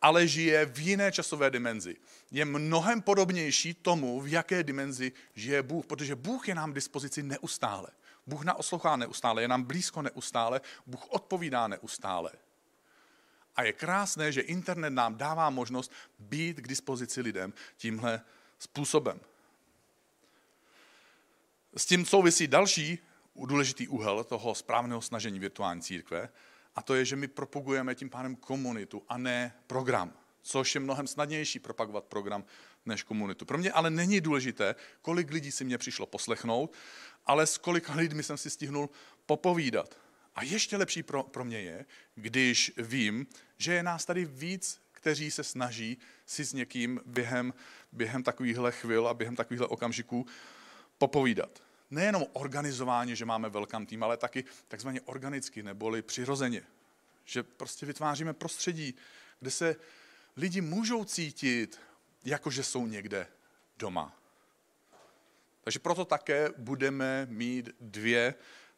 ale 0.03 0.27
žije 0.27 0.67
v 0.67 0.79
jiné 0.79 1.13
časové 1.13 1.51
dimenzi. 1.51 1.97
Je 2.31 2.45
mnohem 2.45 3.03
podobnější 3.03 3.75
tomu, 3.75 4.21
v 4.21 4.29
jaké 4.29 4.63
dimenzi 4.63 5.13
žije 5.35 5.63
Bůh, 5.63 5.87
protože 5.87 6.15
Bůh 6.15 6.49
je 6.49 6.55
nám 6.55 6.73
k 6.73 6.75
dispozici 6.75 7.23
neustále. 7.23 7.89
Bůh 8.27 8.45
naoslouchá 8.45 8.97
neustále, 8.97 9.43
je 9.43 9.49
nám 9.49 9.63
blízko 9.63 10.03
neustále, 10.03 10.61
Bůh 10.87 11.07
odpovídá 11.09 11.69
neustále. 11.69 12.33
A 13.57 13.63
je 13.63 13.73
krásné, 13.73 14.33
že 14.33 14.41
internet 14.41 14.91
nám 14.91 15.17
dává 15.17 15.51
možnost 15.51 15.93
být 16.19 16.57
k 16.57 16.69
dispozici 16.69 17.21
lidem 17.21 17.53
tímhle 17.77 18.21
způsobem. 18.59 19.21
S 21.79 21.87
tím 21.87 22.05
souvisí 22.05 22.47
další 22.47 22.99
důležitý 23.47 23.89
úhel 23.89 24.25
toho 24.25 24.55
správného 24.55 25.03
snažení 25.03 25.39
virtuální 25.39 25.83
církve, 25.83 26.29
a 26.75 26.83
to 26.83 26.95
je, 26.95 27.05
že 27.05 27.17
my 27.17 27.29
propagujeme 27.29 27.95
tím 27.95 28.11
pádem 28.11 28.37
komunitu 28.37 29.03
a 29.09 29.19
ne 29.19 29.55
program. 29.67 30.13
Což 30.43 30.75
je 30.75 30.81
mnohem 30.81 31.07
snadnější 31.07 31.59
propagovat 31.59 32.05
program 32.05 32.45
než 32.87 33.03
komunitu. 33.03 33.45
Pro 33.45 33.59
mě 33.59 33.73
ale 33.73 33.91
není 33.91 34.21
důležité, 34.21 34.75
kolik 35.03 35.31
lidí 35.31 35.53
si 35.53 35.65
mě 35.65 35.79
přišlo 35.79 36.07
poslechnout, 36.07 36.73
ale 37.27 37.47
s 37.47 37.59
kolika 37.59 37.95
lidmi 37.95 38.23
jsem 38.23 38.37
si 38.37 38.51
stihnul 38.51 38.91
popovídat. 39.27 39.99
A 40.35 40.43
ještě 40.43 40.77
lepší 40.77 41.03
pro, 41.03 41.23
pro 41.23 41.45
mě 41.45 41.61
je, 41.61 41.87
když 42.15 42.73
vím, 42.77 43.27
že 43.57 43.73
je 43.73 43.83
nás 43.83 44.05
tady 44.05 44.25
víc, 44.25 44.81
kteří 44.93 45.31
se 45.31 45.45
snaží 45.45 45.99
si 46.27 46.45
s 46.45 46.53
někým 46.53 47.01
během, 47.07 47.55
během 47.93 48.23
takovýchhle 48.23 48.73
chvil 48.73 49.09
a 49.09 49.15
během 49.15 49.37
takovýchhle 49.37 49.67
okamžiků 49.67 50.27
popovídat. 50.99 51.66
Nejenom 51.91 52.27
organizování, 52.33 53.17
že 53.17 53.25
máme 53.25 53.49
velký 53.49 53.87
tým, 53.87 54.03
ale 54.03 54.17
taky 54.17 54.45
takzvaně 54.69 55.01
organicky, 55.01 55.63
neboli 55.63 56.03
přirozeně. 56.03 56.63
Že 57.25 57.43
prostě 57.43 57.87
vytváříme 57.87 58.33
prostředí, 58.33 58.95
kde 59.41 59.51
se 59.51 59.77
lidi 60.37 60.61
můžou 60.61 61.05
cítit, 61.05 61.81
jakože 62.25 62.63
jsou 62.63 62.87
někde 62.87 63.27
doma. 63.77 64.17
Takže 65.61 65.79
proto 65.79 66.05
také 66.05 66.51
budeme 66.59 67.27
mít 67.31 67.71
dvě 67.81 68.35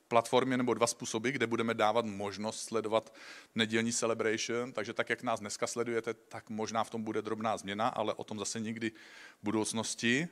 platformy 0.08 0.56
nebo 0.56 0.74
dva 0.74 0.86
způsoby, 0.86 1.30
kde 1.30 1.46
budeme 1.46 1.74
dávat 1.74 2.04
možnost 2.04 2.64
sledovat 2.64 3.14
nedělní 3.54 3.92
celebration, 3.92 4.72
takže 4.72 4.92
tak, 4.92 5.10
jak 5.10 5.22
nás 5.22 5.40
dneska 5.40 5.66
sledujete, 5.66 6.14
tak 6.14 6.50
možná 6.50 6.84
v 6.84 6.90
tom 6.90 7.02
bude 7.02 7.22
drobná 7.22 7.56
změna, 7.56 7.88
ale 7.88 8.14
o 8.14 8.24
tom 8.24 8.38
zase 8.38 8.60
nikdy 8.60 8.90
v 8.90 9.42
budoucnosti. 9.42 10.28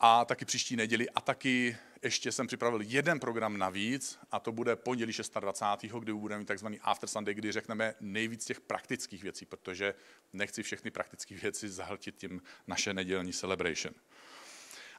A 0.00 0.24
taky 0.24 0.44
příští 0.44 0.76
neděli 0.76 1.10
a 1.10 1.20
taky 1.20 1.76
ještě 2.02 2.32
jsem 2.32 2.46
připravil 2.46 2.80
jeden 2.80 3.20
program 3.20 3.58
navíc 3.58 4.18
a 4.32 4.40
to 4.40 4.52
bude 4.52 4.76
pondělí 4.76 5.12
26. 5.40 5.92
kdy 6.00 6.12
budeme 6.12 6.38
mít 6.38 6.46
takzvaný 6.46 6.80
After 6.80 7.08
Sunday, 7.08 7.34
kdy 7.34 7.52
řekneme 7.52 7.94
nejvíc 8.00 8.44
těch 8.44 8.60
praktických 8.60 9.22
věcí, 9.22 9.46
protože 9.46 9.94
nechci 10.32 10.62
všechny 10.62 10.90
praktické 10.90 11.34
věci 11.34 11.68
zahltit 11.68 12.16
tím 12.16 12.42
naše 12.66 12.94
nedělní 12.94 13.32
celebration. 13.32 13.94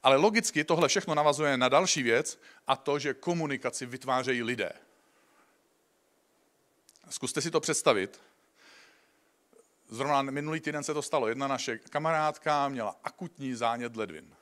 Ale 0.04 0.16
logicky 0.16 0.64
tohle 0.64 0.88
všechno 0.88 1.16
navazuje 1.16 1.58
na 1.58 1.70
další 1.70 2.04
věc 2.04 2.40
a 2.68 2.76
to, 2.76 3.00
že 3.00 3.14
komunikaci 3.14 3.86
vytvářejí 3.86 4.44
lidé. 4.44 4.72
Zkuste 7.10 7.42
si 7.42 7.52
to 7.52 7.60
představit. 7.60 8.22
Zrovna 9.90 10.22
minulý 10.22 10.60
týden 10.60 10.84
se 10.84 10.94
to 10.94 11.02
stalo. 11.02 11.28
Jedna 11.28 11.48
naše 11.48 11.78
kamarádka 11.78 12.68
měla 12.68 12.96
akutní 13.04 13.54
zánět 13.54 13.96
ledvin. 13.96 14.35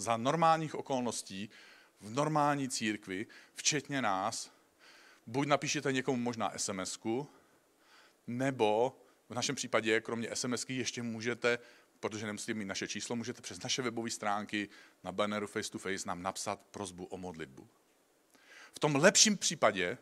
Za 0.00 0.16
normálních 0.16 0.74
okolností 0.74 1.50
v 2.00 2.10
normální 2.10 2.68
církvi, 2.68 3.26
včetně 3.54 4.02
nás, 4.02 4.50
buď 5.26 5.48
napíšete 5.48 5.92
někomu 5.92 6.22
možná 6.22 6.52
sms 6.56 6.98
nebo 8.26 8.96
v 9.28 9.34
našem 9.34 9.54
případě, 9.54 10.00
kromě 10.00 10.28
SMSky, 10.34 10.74
ještě 10.74 11.02
můžete 11.02 11.58
protože 12.00 12.26
nemusíte 12.26 12.54
mít 12.54 12.64
naše 12.64 12.88
číslo, 12.88 13.16
můžete 13.16 13.42
přes 13.42 13.62
naše 13.62 13.82
webové 13.82 14.10
stránky 14.10 14.68
na 15.04 15.12
banneru 15.12 15.46
face 15.46 15.70
to 15.70 15.78
face 15.78 16.08
nám 16.08 16.22
napsat 16.22 16.60
prozbu 16.70 17.04
o 17.04 17.18
modlitbu. 17.18 17.68
V 18.72 18.78
tom 18.78 18.96
lepším 18.96 19.36
případě, 19.36 19.98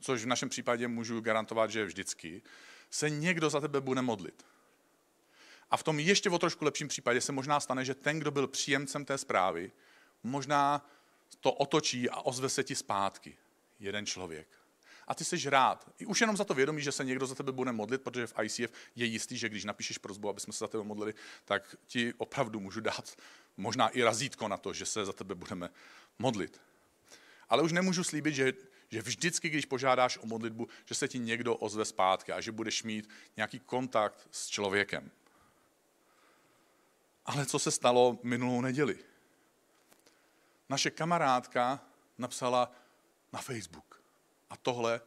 což 0.00 0.24
v 0.24 0.26
našem 0.26 0.48
případě 0.48 0.88
můžu 0.88 1.20
garantovat, 1.20 1.70
že 1.70 1.78
je 1.78 1.84
vždycky, 1.84 2.42
se 2.90 3.10
někdo 3.10 3.50
za 3.50 3.60
tebe 3.60 3.80
bude 3.80 4.02
modlit. 4.02 4.46
A 5.70 5.76
v 5.76 5.82
tom 5.82 6.00
ještě 6.00 6.30
o 6.30 6.38
trošku 6.38 6.64
lepším 6.64 6.88
případě 6.88 7.20
se 7.20 7.32
možná 7.32 7.60
stane, 7.60 7.84
že 7.84 7.94
ten, 7.94 8.18
kdo 8.18 8.30
byl 8.30 8.46
příjemcem 8.46 9.04
té 9.04 9.18
zprávy, 9.18 9.72
možná 10.22 10.86
to 11.40 11.52
otočí 11.52 12.10
a 12.10 12.20
ozve 12.20 12.48
se 12.48 12.64
ti 12.64 12.74
zpátky. 12.74 13.36
Jeden 13.80 14.06
člověk 14.06 14.48
a 15.06 15.14
ty 15.14 15.24
jsi 15.24 15.50
rád. 15.50 15.90
I 15.98 16.06
už 16.06 16.20
jenom 16.20 16.36
za 16.36 16.44
to 16.44 16.54
vědomí, 16.54 16.82
že 16.82 16.92
se 16.92 17.04
někdo 17.04 17.26
za 17.26 17.34
tebe 17.34 17.52
bude 17.52 17.72
modlit, 17.72 18.02
protože 18.02 18.26
v 18.26 18.34
ICF 18.42 18.72
je 18.96 19.06
jistý, 19.06 19.38
že 19.38 19.48
když 19.48 19.64
napíšeš 19.64 19.98
prozbu, 19.98 20.28
aby 20.28 20.40
jsme 20.40 20.52
se 20.52 20.58
za 20.58 20.68
tebe 20.68 20.84
modlili, 20.84 21.14
tak 21.44 21.76
ti 21.86 22.14
opravdu 22.16 22.60
můžu 22.60 22.80
dát 22.80 23.16
možná 23.56 23.88
i 23.88 24.02
razítko 24.02 24.48
na 24.48 24.56
to, 24.56 24.72
že 24.72 24.86
se 24.86 25.04
za 25.04 25.12
tebe 25.12 25.34
budeme 25.34 25.70
modlit. 26.18 26.60
Ale 27.48 27.62
už 27.62 27.72
nemůžu 27.72 28.04
slíbit, 28.04 28.34
že, 28.34 28.52
že 28.88 29.02
vždycky, 29.02 29.48
když 29.48 29.64
požádáš 29.64 30.18
o 30.18 30.26
modlitbu, 30.26 30.68
že 30.84 30.94
se 30.94 31.08
ti 31.08 31.18
někdo 31.18 31.56
ozve 31.56 31.84
zpátky 31.84 32.32
a 32.32 32.40
že 32.40 32.52
budeš 32.52 32.82
mít 32.82 33.08
nějaký 33.36 33.58
kontakt 33.58 34.28
s 34.30 34.48
člověkem. 34.48 35.10
Ale 37.26 37.46
co 37.46 37.58
se 37.58 37.70
stalo 37.70 38.18
minulou 38.22 38.60
neděli? 38.60 38.98
Naše 40.68 40.90
kamarádka 40.90 41.80
napsala 42.18 42.72
na 43.32 43.40
Facebook. 43.40 44.02
A 44.50 44.56
tohle 44.56 45.00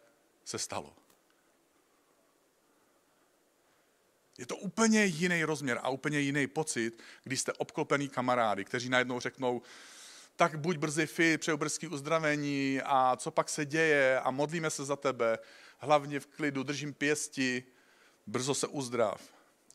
se 0.45 0.59
stalo. 0.59 0.95
Je 4.37 4.45
to 4.45 4.55
úplně 4.55 5.05
jiný 5.05 5.43
rozměr 5.43 5.79
a 5.83 5.89
úplně 5.89 6.19
jiný 6.19 6.47
pocit, 6.47 7.03
když 7.23 7.41
jste 7.41 7.53
obklopený 7.53 8.09
kamarády, 8.09 8.65
kteří 8.65 8.89
najednou 8.89 9.19
řeknou, 9.19 9.61
tak 10.35 10.59
buď 10.59 10.77
brzy 10.77 11.07
fi, 11.07 11.37
přeju 11.37 11.57
brzký 11.57 11.87
uzdravení 11.87 12.81
a 12.85 13.15
co 13.15 13.31
pak 13.31 13.49
se 13.49 13.65
děje 13.65 14.19
a 14.19 14.31
modlíme 14.31 14.69
se 14.69 14.85
za 14.85 14.95
tebe, 14.95 15.37
hlavně 15.77 16.19
v 16.19 16.25
klidu, 16.25 16.63
držím 16.63 16.93
pěsti, 16.93 17.63
brzo 18.27 18.53
se 18.53 18.67
uzdrav. 18.67 19.21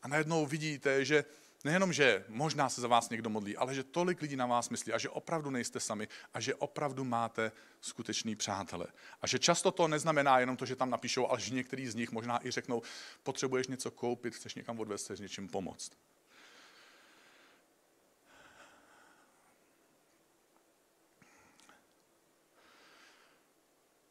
A 0.01 0.07
najednou 0.07 0.45
vidíte, 0.45 1.05
že 1.05 1.25
nejenom, 1.65 1.93
že 1.93 2.25
možná 2.27 2.69
se 2.69 2.81
za 2.81 2.87
vás 2.87 3.09
někdo 3.09 3.29
modlí, 3.29 3.57
ale 3.57 3.75
že 3.75 3.83
tolik 3.83 4.21
lidí 4.21 4.35
na 4.35 4.45
vás 4.45 4.69
myslí 4.69 4.93
a 4.93 4.97
že 4.97 5.09
opravdu 5.09 5.49
nejste 5.49 5.79
sami 5.79 6.07
a 6.33 6.39
že 6.39 6.55
opravdu 6.55 7.03
máte 7.03 7.51
skutečný 7.81 8.35
přátele. 8.35 8.87
A 9.21 9.27
že 9.27 9.39
často 9.39 9.71
to 9.71 9.87
neznamená 9.87 10.39
jenom 10.39 10.57
to, 10.57 10.65
že 10.65 10.75
tam 10.75 10.89
napíšou, 10.89 11.27
ale 11.27 11.39
že 11.39 11.53
některý 11.53 11.87
z 11.87 11.95
nich 11.95 12.11
možná 12.11 12.47
i 12.47 12.51
řeknou, 12.51 12.81
potřebuješ 13.23 13.67
něco 13.67 13.91
koupit, 13.91 14.35
chceš 14.35 14.55
někam 14.55 14.79
odvést, 14.79 15.03
chceš 15.03 15.19
něčím 15.19 15.47
pomoct. 15.47 15.91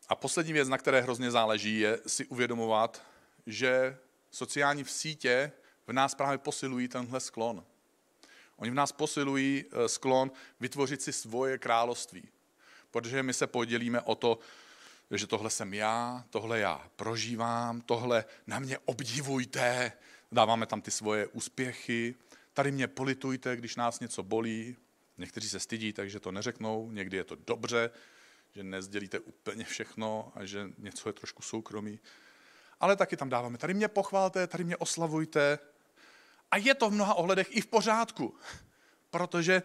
A 0.09 0.15
poslední 0.15 0.53
věc, 0.53 0.69
na 0.69 0.79
které 0.79 1.01
hrozně 1.01 1.31
záleží, 1.31 1.79
je 1.81 1.99
si 2.07 2.27
uvědomovat, 2.27 3.03
že 3.47 3.99
sociální 4.31 4.85
v 4.85 4.91
sítě 4.91 5.53
v 5.87 5.93
nás 5.93 6.15
právě 6.15 6.39
posilují 6.39 6.89
tenhle 6.89 7.21
sklon. 7.21 7.65
Oni 8.57 8.71
v 8.71 8.75
nás 8.75 8.93
posilují 8.93 9.65
eh, 9.65 9.89
sklon 9.89 10.31
vytvořit 10.61 11.03
si 11.03 11.13
svoje 11.13 11.59
království. 11.59 12.29
Protože 12.91 13.23
my 13.23 13.35
se 13.35 13.47
podělíme 13.47 14.01
o 14.01 14.15
to, 14.15 14.39
že 15.11 15.27
tohle 15.27 15.51
jsem 15.51 15.75
já, 15.75 16.25
tohle 16.31 16.59
já 16.59 16.89
prožívám, 16.97 17.81
tohle 17.81 18.25
na 18.47 18.59
mě 18.59 18.79
obdivujte, 18.79 19.93
dáváme 20.33 20.67
tam 20.67 20.81
ty 20.81 20.91
svoje 20.91 21.27
úspěchy, 21.27 22.15
tady 22.53 22.73
mě 22.73 22.89
politujte, 22.89 23.57
když 23.57 23.77
nás 23.77 24.01
něco 24.01 24.23
bolí. 24.23 24.77
Někteří 25.19 25.49
se 25.49 25.61
stydí, 25.61 25.93
takže 25.93 26.21
to 26.21 26.33
neřeknou, 26.33 26.91
někdy 26.91 27.17
je 27.17 27.25
to 27.25 27.37
dobře, 27.47 27.91
že 28.53 28.63
nezdělíte 28.63 29.19
úplně 29.19 29.65
všechno 29.65 30.33
a 30.35 30.45
že 30.45 30.71
něco 30.79 31.09
je 31.09 31.13
trošku 31.13 31.43
soukromí. 31.43 32.01
Ale 32.81 32.97
taky 32.97 33.17
tam 33.17 33.29
dáváme, 33.29 33.59
tady 33.59 33.75
mě 33.75 33.89
pochválte, 33.89 34.47
tady 34.47 34.65
mě 34.65 34.77
oslavujte, 34.77 35.59
a 36.51 36.57
je 36.57 36.75
to 36.75 36.91
v 36.91 36.93
mnoha 36.93 37.15
ohledech 37.15 37.57
i 37.57 37.61
v 37.61 37.67
pořádku, 37.67 38.35
protože 39.11 39.63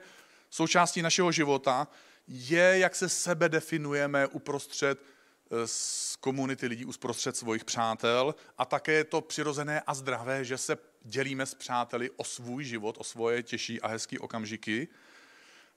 součástí 0.50 1.02
našeho 1.02 1.32
života 1.32 1.88
je, 2.28 2.80
jak 2.80 2.96
se 2.96 3.10
sebe 3.10 3.50
definujeme 3.50 4.28
uprostřed 4.28 5.00
eh, 5.00 5.68
z 5.68 6.16
komunity 6.16 6.68
lidí, 6.68 6.86
uprostřed 6.86 7.38
svých 7.38 7.66
přátel 7.66 8.36
a 8.58 8.66
také 8.66 8.92
je 8.92 9.04
to 9.04 9.22
přirozené 9.22 9.82
a 9.82 9.94
zdravé, 9.94 10.46
že 10.46 10.58
se 10.58 10.78
dělíme 11.04 11.46
s 11.46 11.54
přáteli 11.54 12.10
o 12.10 12.24
svůj 12.24 12.64
život, 12.64 12.96
o 13.00 13.04
svoje 13.04 13.44
těžší 13.44 13.82
a 13.82 13.88
hezké 13.88 14.20
okamžiky. 14.20 14.88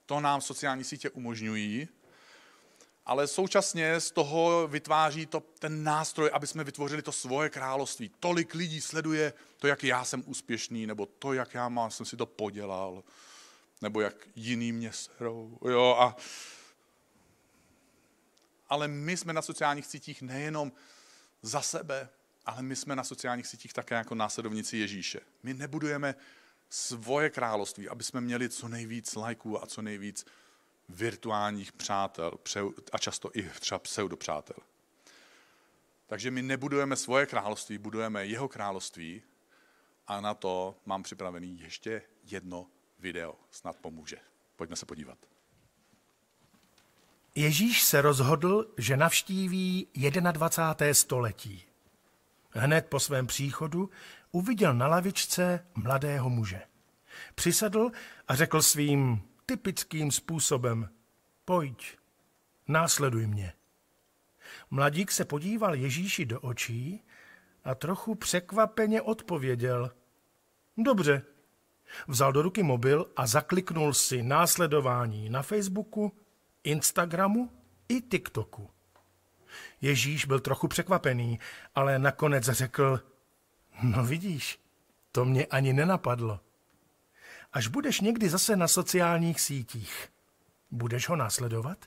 To 0.05 0.19
nám 0.19 0.41
sociální 0.41 0.83
sítě 0.83 1.09
umožňují 1.09 1.87
ale 3.05 3.27
současně 3.27 3.99
z 3.99 4.11
toho 4.11 4.67
vytváří 4.67 5.25
to 5.25 5.39
ten 5.39 5.83
nástroj, 5.83 6.29
aby 6.33 6.47
jsme 6.47 6.63
vytvořili 6.63 7.01
to 7.01 7.11
svoje 7.11 7.49
království. 7.49 8.11
Tolik 8.19 8.53
lidí 8.53 8.81
sleduje 8.81 9.33
to, 9.57 9.67
jak 9.67 9.83
já 9.83 10.03
jsem 10.03 10.23
úspěšný, 10.25 10.87
nebo 10.87 11.05
to, 11.05 11.33
jak 11.33 11.53
já 11.53 11.69
mám, 11.69 11.91
jsem 11.91 12.05
si 12.05 12.17
to 12.17 12.25
podělal, 12.25 13.03
nebo 13.81 14.01
jak 14.01 14.15
jiný 14.35 14.71
mě 14.71 14.91
serou. 14.93 15.57
Jo, 15.69 15.97
a... 15.99 16.15
Ale 18.69 18.87
my 18.87 19.17
jsme 19.17 19.33
na 19.33 19.41
sociálních 19.41 19.85
sítích 19.85 20.21
nejenom 20.21 20.71
za 21.41 21.61
sebe, 21.61 22.09
ale 22.45 22.61
my 22.61 22.75
jsme 22.75 22.95
na 22.95 23.03
sociálních 23.03 23.47
sítích 23.47 23.73
také 23.73 23.95
jako 23.95 24.15
následovníci 24.15 24.77
Ježíše. 24.77 25.19
My 25.43 25.53
nebudujeme 25.53 26.15
svoje 26.69 27.29
království, 27.29 27.89
aby 27.89 28.03
jsme 28.03 28.21
měli 28.21 28.49
co 28.49 28.67
nejvíc 28.67 29.15
lajků 29.15 29.63
a 29.63 29.65
co 29.65 29.81
nejvíc 29.81 30.25
virtuálních 30.89 31.71
přátel 31.71 32.31
a 32.91 32.97
často 32.97 33.29
i 33.33 33.49
třeba 33.49 33.79
pseudopřátel. 33.79 34.57
Takže 36.07 36.31
my 36.31 36.41
nebudujeme 36.41 36.95
svoje 36.95 37.25
království, 37.25 37.77
budujeme 37.77 38.25
jeho 38.25 38.47
království 38.47 39.21
a 40.07 40.21
na 40.21 40.33
to 40.33 40.75
mám 40.85 41.03
připravený 41.03 41.59
ještě 41.59 42.01
jedno 42.23 42.67
video. 42.99 43.35
Snad 43.51 43.75
pomůže. 43.77 44.17
Pojďme 44.55 44.75
se 44.75 44.85
podívat. 44.85 45.17
Ježíš 47.35 47.83
se 47.83 48.01
rozhodl, 48.01 48.73
že 48.77 48.97
navštíví 48.97 49.87
21. 50.31 50.93
století. 50.93 51.63
Hned 52.49 52.87
po 52.87 52.99
svém 52.99 53.27
příchodu 53.27 53.89
uviděl 54.31 54.73
na 54.73 54.87
lavičce 54.87 55.65
mladého 55.75 56.29
muže. 56.29 56.61
Přisedl 57.35 57.91
a 58.27 58.35
řekl 58.35 58.61
svým 58.61 59.21
typickým 59.45 60.11
způsobem. 60.11 60.89
Pojď, 61.45 61.97
následuj 62.67 63.27
mě. 63.27 63.53
Mladík 64.69 65.11
se 65.11 65.25
podíval 65.25 65.75
Ježíši 65.75 66.25
do 66.25 66.39
očí, 66.39 67.03
a 67.63 67.75
trochu 67.75 68.15
překvapeně 68.15 69.01
odpověděl. 69.01 69.91
Dobře. 70.77 71.21
Vzal 72.07 72.31
do 72.31 72.41
ruky 72.41 72.63
mobil 72.63 73.11
a 73.15 73.27
zakliknul 73.27 73.93
si 73.93 74.23
následování 74.23 75.29
na 75.29 75.41
Facebooku, 75.41 76.13
Instagramu 76.63 77.51
i 77.89 78.01
TikToku. 78.01 78.69
Ježíš 79.81 80.25
byl 80.25 80.39
trochu 80.39 80.67
překvapený, 80.67 81.39
ale 81.75 81.99
nakonec 81.99 82.43
řekl, 82.43 82.99
no 83.83 84.05
vidíš, 84.05 84.59
to 85.11 85.25
mě 85.25 85.45
ani 85.45 85.73
nenapadlo. 85.73 86.39
Až 87.53 87.67
budeš 87.67 88.01
někdy 88.01 88.29
zase 88.29 88.55
na 88.55 88.67
sociálních 88.67 89.41
sítích, 89.41 90.09
budeš 90.71 91.09
ho 91.09 91.15
následovat? 91.15 91.77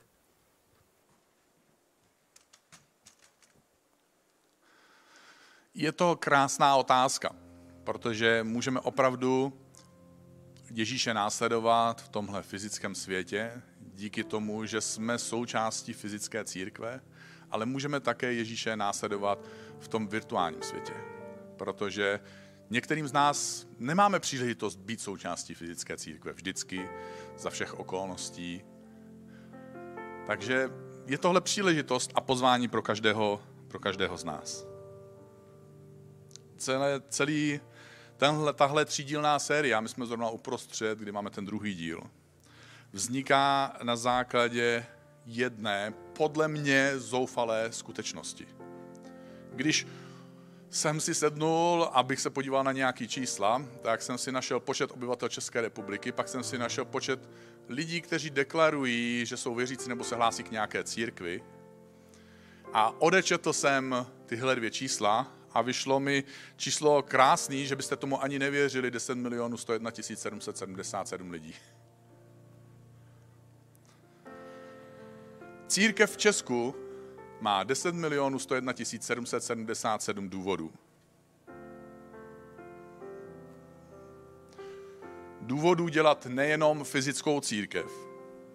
Je 5.74 5.92
to 5.92 6.16
krásná 6.16 6.76
otázka, 6.76 7.36
protože 7.84 8.42
můžeme 8.42 8.80
opravdu 8.80 9.60
Ježíše 10.70 11.14
následovat 11.14 12.02
v 12.02 12.08
tomhle 12.08 12.42
fyzickém 12.42 12.94
světě, 12.94 13.62
díky 13.80 14.24
tomu, 14.24 14.66
že 14.66 14.80
jsme 14.80 15.18
součástí 15.18 15.92
fyzické 15.92 16.44
církve, 16.44 17.00
ale 17.50 17.66
můžeme 17.66 18.00
také 18.00 18.32
Ježíše 18.32 18.76
následovat 18.76 19.38
v 19.78 19.88
tom 19.88 20.08
virtuálním 20.08 20.62
světě, 20.62 20.94
protože 21.56 22.20
některým 22.70 23.08
z 23.08 23.12
nás 23.12 23.66
nemáme 23.78 24.20
příležitost 24.20 24.76
být 24.76 25.00
součástí 25.00 25.54
fyzické 25.54 25.96
církve 25.96 26.32
vždycky, 26.32 26.88
za 27.38 27.50
všech 27.50 27.74
okolností. 27.74 28.64
Takže 30.26 30.70
je 31.06 31.18
tohle 31.18 31.40
příležitost 31.40 32.10
a 32.14 32.20
pozvání 32.20 32.68
pro 32.68 32.82
každého, 32.82 33.42
pro 33.68 33.78
každého 33.78 34.16
z 34.16 34.24
nás 34.24 34.76
celé, 36.56 37.02
celý 37.08 37.60
tenhle, 38.16 38.52
tahle 38.52 38.84
třídílná 38.84 39.38
série, 39.38 39.74
a 39.74 39.80
my 39.80 39.88
jsme 39.88 40.06
zrovna 40.06 40.30
uprostřed, 40.30 40.98
kdy 40.98 41.12
máme 41.12 41.30
ten 41.30 41.44
druhý 41.44 41.74
díl, 41.74 42.00
vzniká 42.92 43.76
na 43.82 43.96
základě 43.96 44.86
jedné, 45.26 45.94
podle 46.12 46.48
mě 46.48 46.92
zoufalé 46.96 47.72
skutečnosti. 47.72 48.46
Když 49.52 49.86
jsem 50.70 51.00
si 51.00 51.14
sednul, 51.14 51.88
abych 51.92 52.20
se 52.20 52.30
podíval 52.30 52.64
na 52.64 52.72
nějaký 52.72 53.08
čísla, 53.08 53.62
tak 53.82 54.02
jsem 54.02 54.18
si 54.18 54.32
našel 54.32 54.60
počet 54.60 54.90
obyvatel 54.90 55.28
České 55.28 55.60
republiky, 55.60 56.12
pak 56.12 56.28
jsem 56.28 56.44
si 56.44 56.58
našel 56.58 56.84
počet 56.84 57.28
lidí, 57.68 58.00
kteří 58.00 58.30
deklarují, 58.30 59.26
že 59.26 59.36
jsou 59.36 59.54
věřící 59.54 59.88
nebo 59.88 60.04
se 60.04 60.16
hlásí 60.16 60.42
k 60.42 60.50
nějaké 60.50 60.84
církvi. 60.84 61.42
A 62.72 63.00
odečetl 63.00 63.52
jsem 63.52 64.06
tyhle 64.26 64.56
dvě 64.56 64.70
čísla 64.70 65.32
a 65.52 65.62
vyšlo 65.62 66.00
mi 66.00 66.24
číslo 66.56 67.02
krásný, 67.02 67.66
že 67.66 67.76
byste 67.76 67.96
tomu 67.96 68.22
ani 68.22 68.38
nevěřili, 68.38 68.90
10 68.90 69.14
milionů 69.14 69.56
101 69.56 69.90
777 70.02 71.30
lidí. 71.30 71.54
Církev 75.68 76.12
v 76.12 76.16
Česku 76.16 76.85
má 77.40 77.64
10 77.64 77.94
milionů 77.94 78.38
101 78.38 78.72
777 79.00 80.28
důvodů. 80.28 80.72
Důvodů 85.40 85.88
dělat 85.88 86.26
nejenom 86.26 86.84
fyzickou 86.84 87.40
církev. 87.40 87.92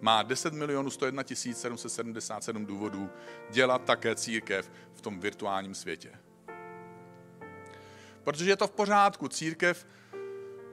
Má 0.00 0.22
10 0.22 0.54
milionů 0.54 0.90
101 0.90 1.22
777 1.54 2.66
důvodů 2.66 3.10
dělat 3.50 3.84
také 3.84 4.14
církev 4.14 4.70
v 4.92 5.00
tom 5.00 5.20
virtuálním 5.20 5.74
světě. 5.74 6.12
Protože 8.24 8.50
je 8.50 8.56
to 8.56 8.66
v 8.66 8.70
pořádku. 8.70 9.28
Církev 9.28 9.86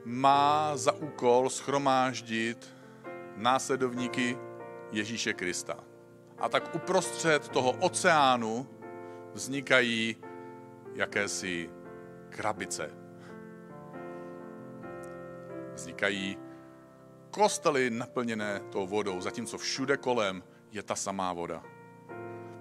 má 0.04 0.76
za 0.76 0.92
úkol 0.92 1.50
schromáždit 1.50 2.74
následovníky 3.36 4.38
Ježíše 4.92 5.32
Krista. 5.32 5.89
A 6.40 6.48
tak 6.48 6.74
uprostřed 6.74 7.48
toho 7.48 7.72
oceánu 7.72 8.68
vznikají 9.32 10.16
jakési 10.94 11.70
krabice. 12.28 12.90
Vznikají 15.74 16.38
kostely 17.30 17.90
naplněné 17.90 18.60
tou 18.72 18.86
vodou, 18.86 19.20
zatímco 19.20 19.58
všude 19.58 19.96
kolem 19.96 20.42
je 20.72 20.82
ta 20.82 20.94
samá 20.94 21.32
voda. 21.32 21.62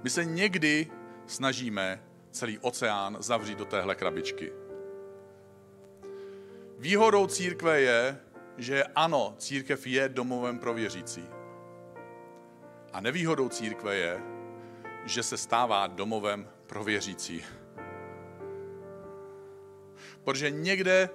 My 0.03 0.09
se 0.09 0.25
někdy 0.25 0.87
snažíme 1.27 2.03
celý 2.31 2.59
oceán 2.59 3.17
zavřít 3.19 3.57
do 3.57 3.65
téhle 3.65 3.95
krabičky. 3.95 4.53
Výhodou 6.77 7.27
církve 7.27 7.81
je, 7.81 8.19
že 8.57 8.83
ano, 8.83 9.35
církev 9.37 9.87
je 9.87 10.09
domovem 10.09 10.59
pro 10.59 10.73
věřící. 10.73 11.38
A 12.93 13.01
nevýhodou 13.01 13.49
církve 13.49 13.95
je, 13.95 14.21
že 15.05 15.23
se 15.23 15.37
stává 15.37 15.87
domovem 15.87 16.47
pro 16.67 16.83
věřící. 16.83 17.43
Protože 20.23 20.49
někde 20.51 21.09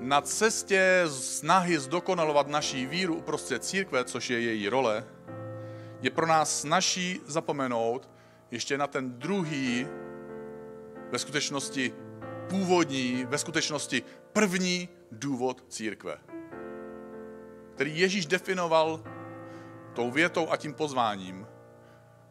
na 0.00 0.20
cestě 0.20 1.04
snahy 1.08 1.78
zdokonalovat 1.78 2.48
naší 2.48 2.86
víru 2.86 3.14
uprostřed 3.14 3.64
církve, 3.64 4.04
což 4.04 4.30
je 4.30 4.40
její 4.40 4.68
role, 4.68 5.04
je 6.02 6.10
pro 6.10 6.26
nás 6.26 6.60
snaží 6.60 7.20
zapomenout 7.26 8.10
ještě 8.50 8.78
na 8.78 8.86
ten 8.86 9.18
druhý, 9.18 9.86
ve 11.10 11.18
skutečnosti 11.18 11.94
původní, 12.48 13.24
ve 13.28 13.38
skutečnosti 13.38 14.02
první 14.32 14.88
důvod 15.12 15.64
církve, 15.68 16.18
který 17.74 17.98
Ježíš 17.98 18.26
definoval 18.26 19.04
tou 19.94 20.10
větou 20.10 20.50
a 20.50 20.56
tím 20.56 20.74
pozváním, 20.74 21.46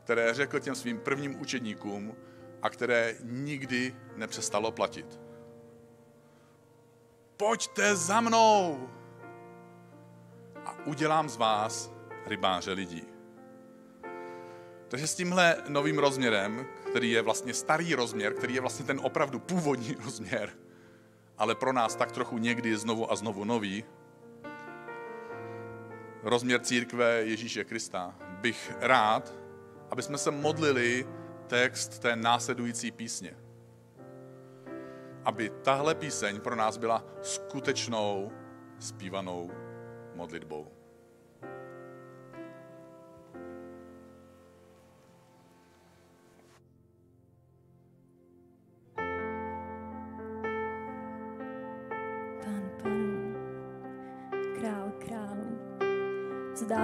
které 0.04 0.34
řekl 0.34 0.60
těm 0.60 0.76
svým 0.76 1.00
prvním 1.00 1.42
učedníkům 1.42 2.16
a 2.62 2.70
které 2.70 3.16
nikdy 3.24 3.96
nepřestalo 4.16 4.72
platit. 4.72 5.20
Pojďte 7.38 7.96
za 7.96 8.22
mnou 8.22 8.90
a 10.66 10.86
udělám 10.86 11.30
z 11.30 11.38
vás 11.38 11.92
rybáře 12.26 12.72
lidí. 12.72 13.04
Takže 14.88 15.08
s 15.08 15.16
tímhle 15.16 15.58
novým 15.68 16.00
rozměrem, 16.00 16.66
který 16.90 17.12
je 17.12 17.22
vlastně 17.22 17.54
starý 17.54 17.96
rozměr, 17.96 18.34
který 18.34 18.54
je 18.54 18.62
vlastně 18.62 18.86
ten 18.86 19.00
opravdu 19.04 19.40
původní 19.40 19.96
rozměr, 20.06 20.50
ale 21.38 21.56
pro 21.56 21.74
nás 21.74 21.96
tak 21.96 22.12
trochu 22.12 22.38
někdy 22.38 22.78
znovu 22.78 23.12
a 23.12 23.16
znovu 23.16 23.44
nový, 23.44 23.84
rozměr 26.24 26.62
církve 26.62 27.22
Ježíše 27.26 27.64
Krista, 27.64 28.16
bych 28.42 28.74
rád, 28.80 29.34
aby 29.90 30.02
jsme 30.02 30.18
se 30.18 30.32
modlili 30.32 31.08
text 31.48 32.00
té 32.00 32.16
následující 32.16 32.92
písně. 32.92 33.38
Aby 35.26 35.50
tahle 35.50 35.96
píseň 35.96 36.42
pro 36.42 36.56
nás 36.56 36.78
byla 36.78 37.06
skutečnou 37.22 38.32
zpívanou 38.80 39.52
modlitbou. 40.16 40.83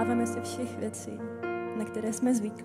Dostáváme 0.00 0.26
se 0.26 0.40
všech 0.40 0.78
věcí, 0.78 1.18
na 1.78 1.84
které 1.84 2.12
jsme 2.12 2.34
zvyklí. 2.34 2.64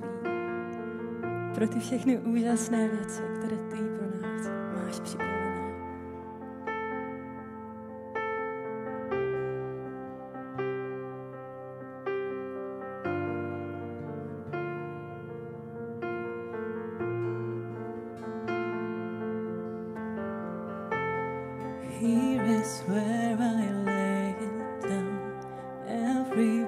Pro 1.56 1.67
ty 1.67 1.80
všechny 1.80 2.17
úžasné 2.17 2.88
věci, 2.88 3.21
které 3.38 3.58
ty 3.58 3.76
pro 3.76 4.21
nás 4.21 4.48
máš 4.76 5.00
připravené. 5.00 5.36
Here 22.00 22.62
is 22.62 22.84
where 22.88 23.38
I 23.39 23.74
lay 23.86 24.36
it 24.41 24.89
down 24.89 25.26
every 25.88 26.64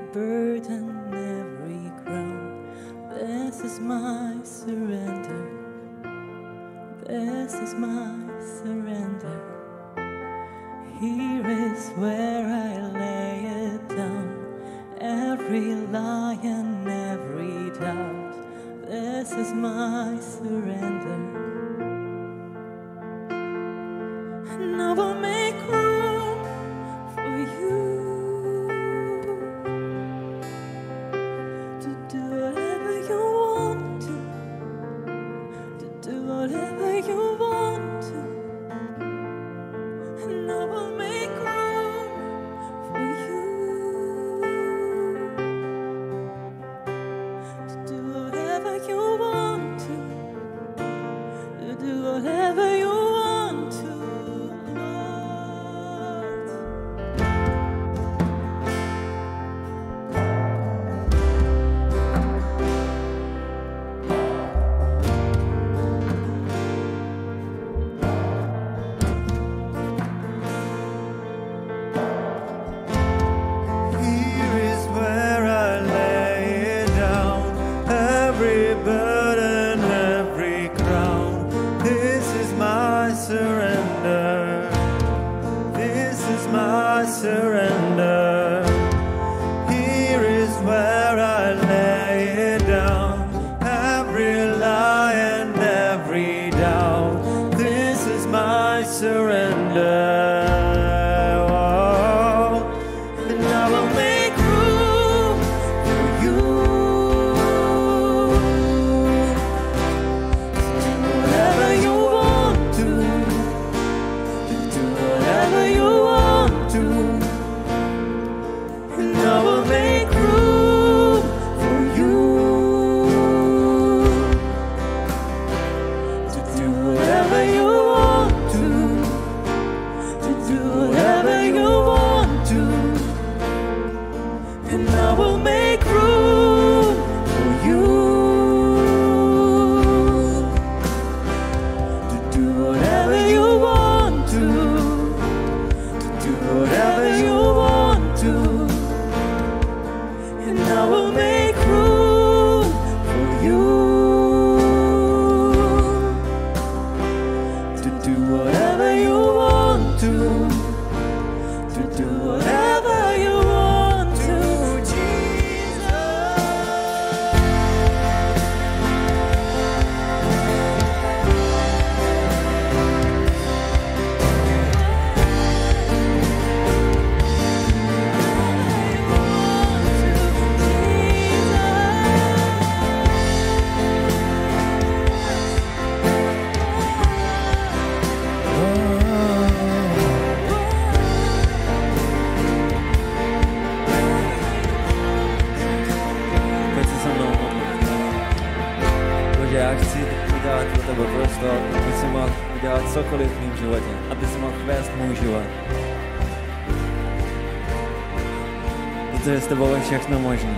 zdecydowałem 209.28 209.84
się 209.84 209.94
jak 209.94 210.10
namożnie. 210.10 210.56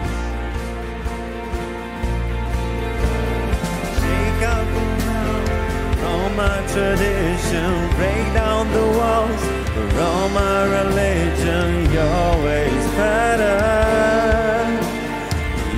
my 6.37 6.63
tradition, 6.67 7.89
break 7.97 8.33
down 8.33 8.71
the 8.71 8.85
walls 8.97 9.43
for 9.73 9.99
all 9.99 10.29
my 10.29 10.63
religion. 10.79 11.91
You're 11.91 12.15
always 12.27 12.81
better. 12.95 13.57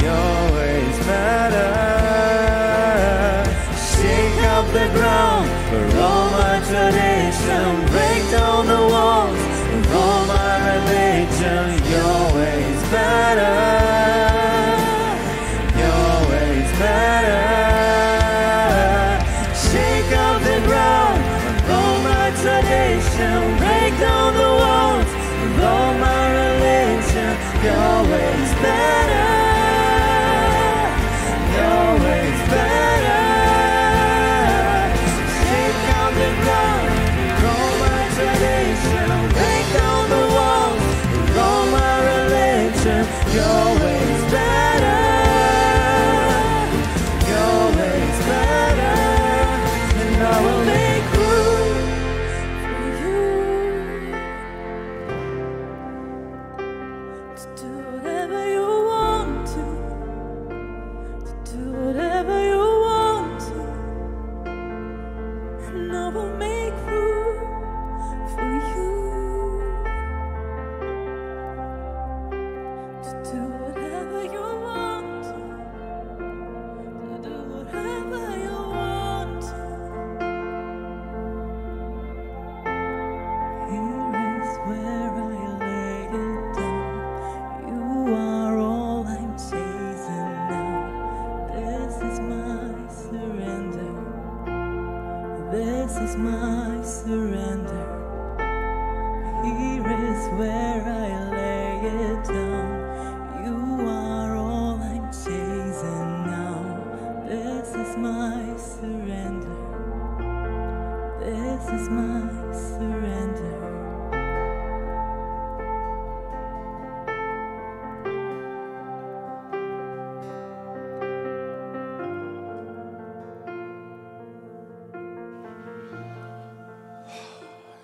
You're 0.01 0.11
always 0.11 0.93
better. 1.07 1.71
Shake 3.89 4.43
up 4.55 4.65
the 4.79 4.87
ground 4.97 5.49
for 5.69 5.97
all 5.97 6.29
my 6.29 6.59
tradition. 6.69 7.80
Better, 13.35 13.80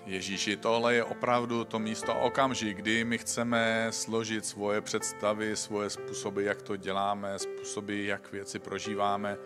Ježíši, 0.08 0.56
tohle 0.56 0.94
je 0.94 1.04
opravdu 1.04 1.64
to 1.64 1.78
místo 1.78 2.14
okamžik, 2.20 2.76
kdy 2.76 3.04
my 3.04 3.18
chceme 3.18 3.86
složit 3.90 4.46
svoje 4.46 4.80
představy, 4.80 5.56
svoje 5.56 5.90
způsoby, 5.90 6.44
jak 6.44 6.62
to 6.62 6.76
děláme, 6.76 7.38
způsoby, 7.38 8.06
jak 8.06 8.32
věci 8.32 8.58
prožíváme. 8.58 9.36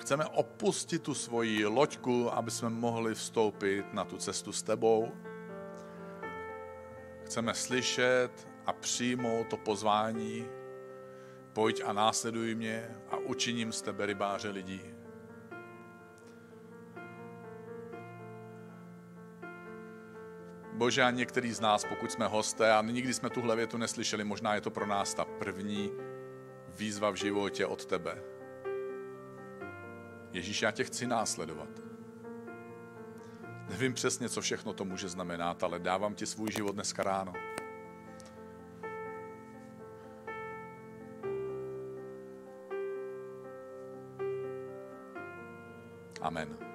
Chceme 0.00 0.24
opustit 0.24 1.02
tu 1.02 1.14
svoji 1.14 1.66
loďku, 1.66 2.32
aby 2.32 2.50
jsme 2.50 2.70
mohli 2.70 3.14
vstoupit 3.14 3.94
na 3.94 4.04
tu 4.04 4.16
cestu 4.16 4.52
s 4.52 4.62
tebou. 4.62 5.12
Chceme 7.24 7.54
slyšet 7.54 8.48
a 8.66 8.72
přijmout 8.72 9.48
to 9.48 9.56
pozvání. 9.56 10.46
Pojď 11.52 11.82
a 11.84 11.92
následuj 11.92 12.54
mě 12.54 12.90
a 13.10 13.16
učiním 13.16 13.72
z 13.72 13.82
tebe 13.82 14.06
rybáře 14.06 14.50
lidí. 14.50 15.01
Bože, 20.82 21.02
a 21.02 21.10
některý 21.10 21.52
z 21.52 21.60
nás, 21.60 21.84
pokud 21.84 22.12
jsme 22.12 22.26
hosté 22.26 22.72
a 22.72 22.82
nikdy 22.82 23.14
jsme 23.14 23.30
tuhle 23.30 23.56
větu 23.56 23.78
neslyšeli, 23.78 24.24
možná 24.24 24.54
je 24.54 24.60
to 24.60 24.70
pro 24.70 24.86
nás 24.86 25.14
ta 25.14 25.24
první 25.24 25.90
výzva 26.68 27.10
v 27.10 27.14
životě 27.14 27.66
od 27.66 27.84
tebe. 27.86 28.22
Ježíš, 30.32 30.62
já 30.62 30.70
tě 30.70 30.84
chci 30.84 31.06
následovat. 31.06 31.68
Nevím 33.70 33.94
přesně, 33.94 34.28
co 34.28 34.40
všechno 34.40 34.72
to 34.72 34.84
může 34.84 35.08
znamenat, 35.08 35.62
ale 35.62 35.78
dávám 35.78 36.14
ti 36.14 36.26
svůj 36.26 36.52
život 36.52 36.72
dneska 36.72 37.02
ráno. 37.02 37.32
Amen. 46.20 46.71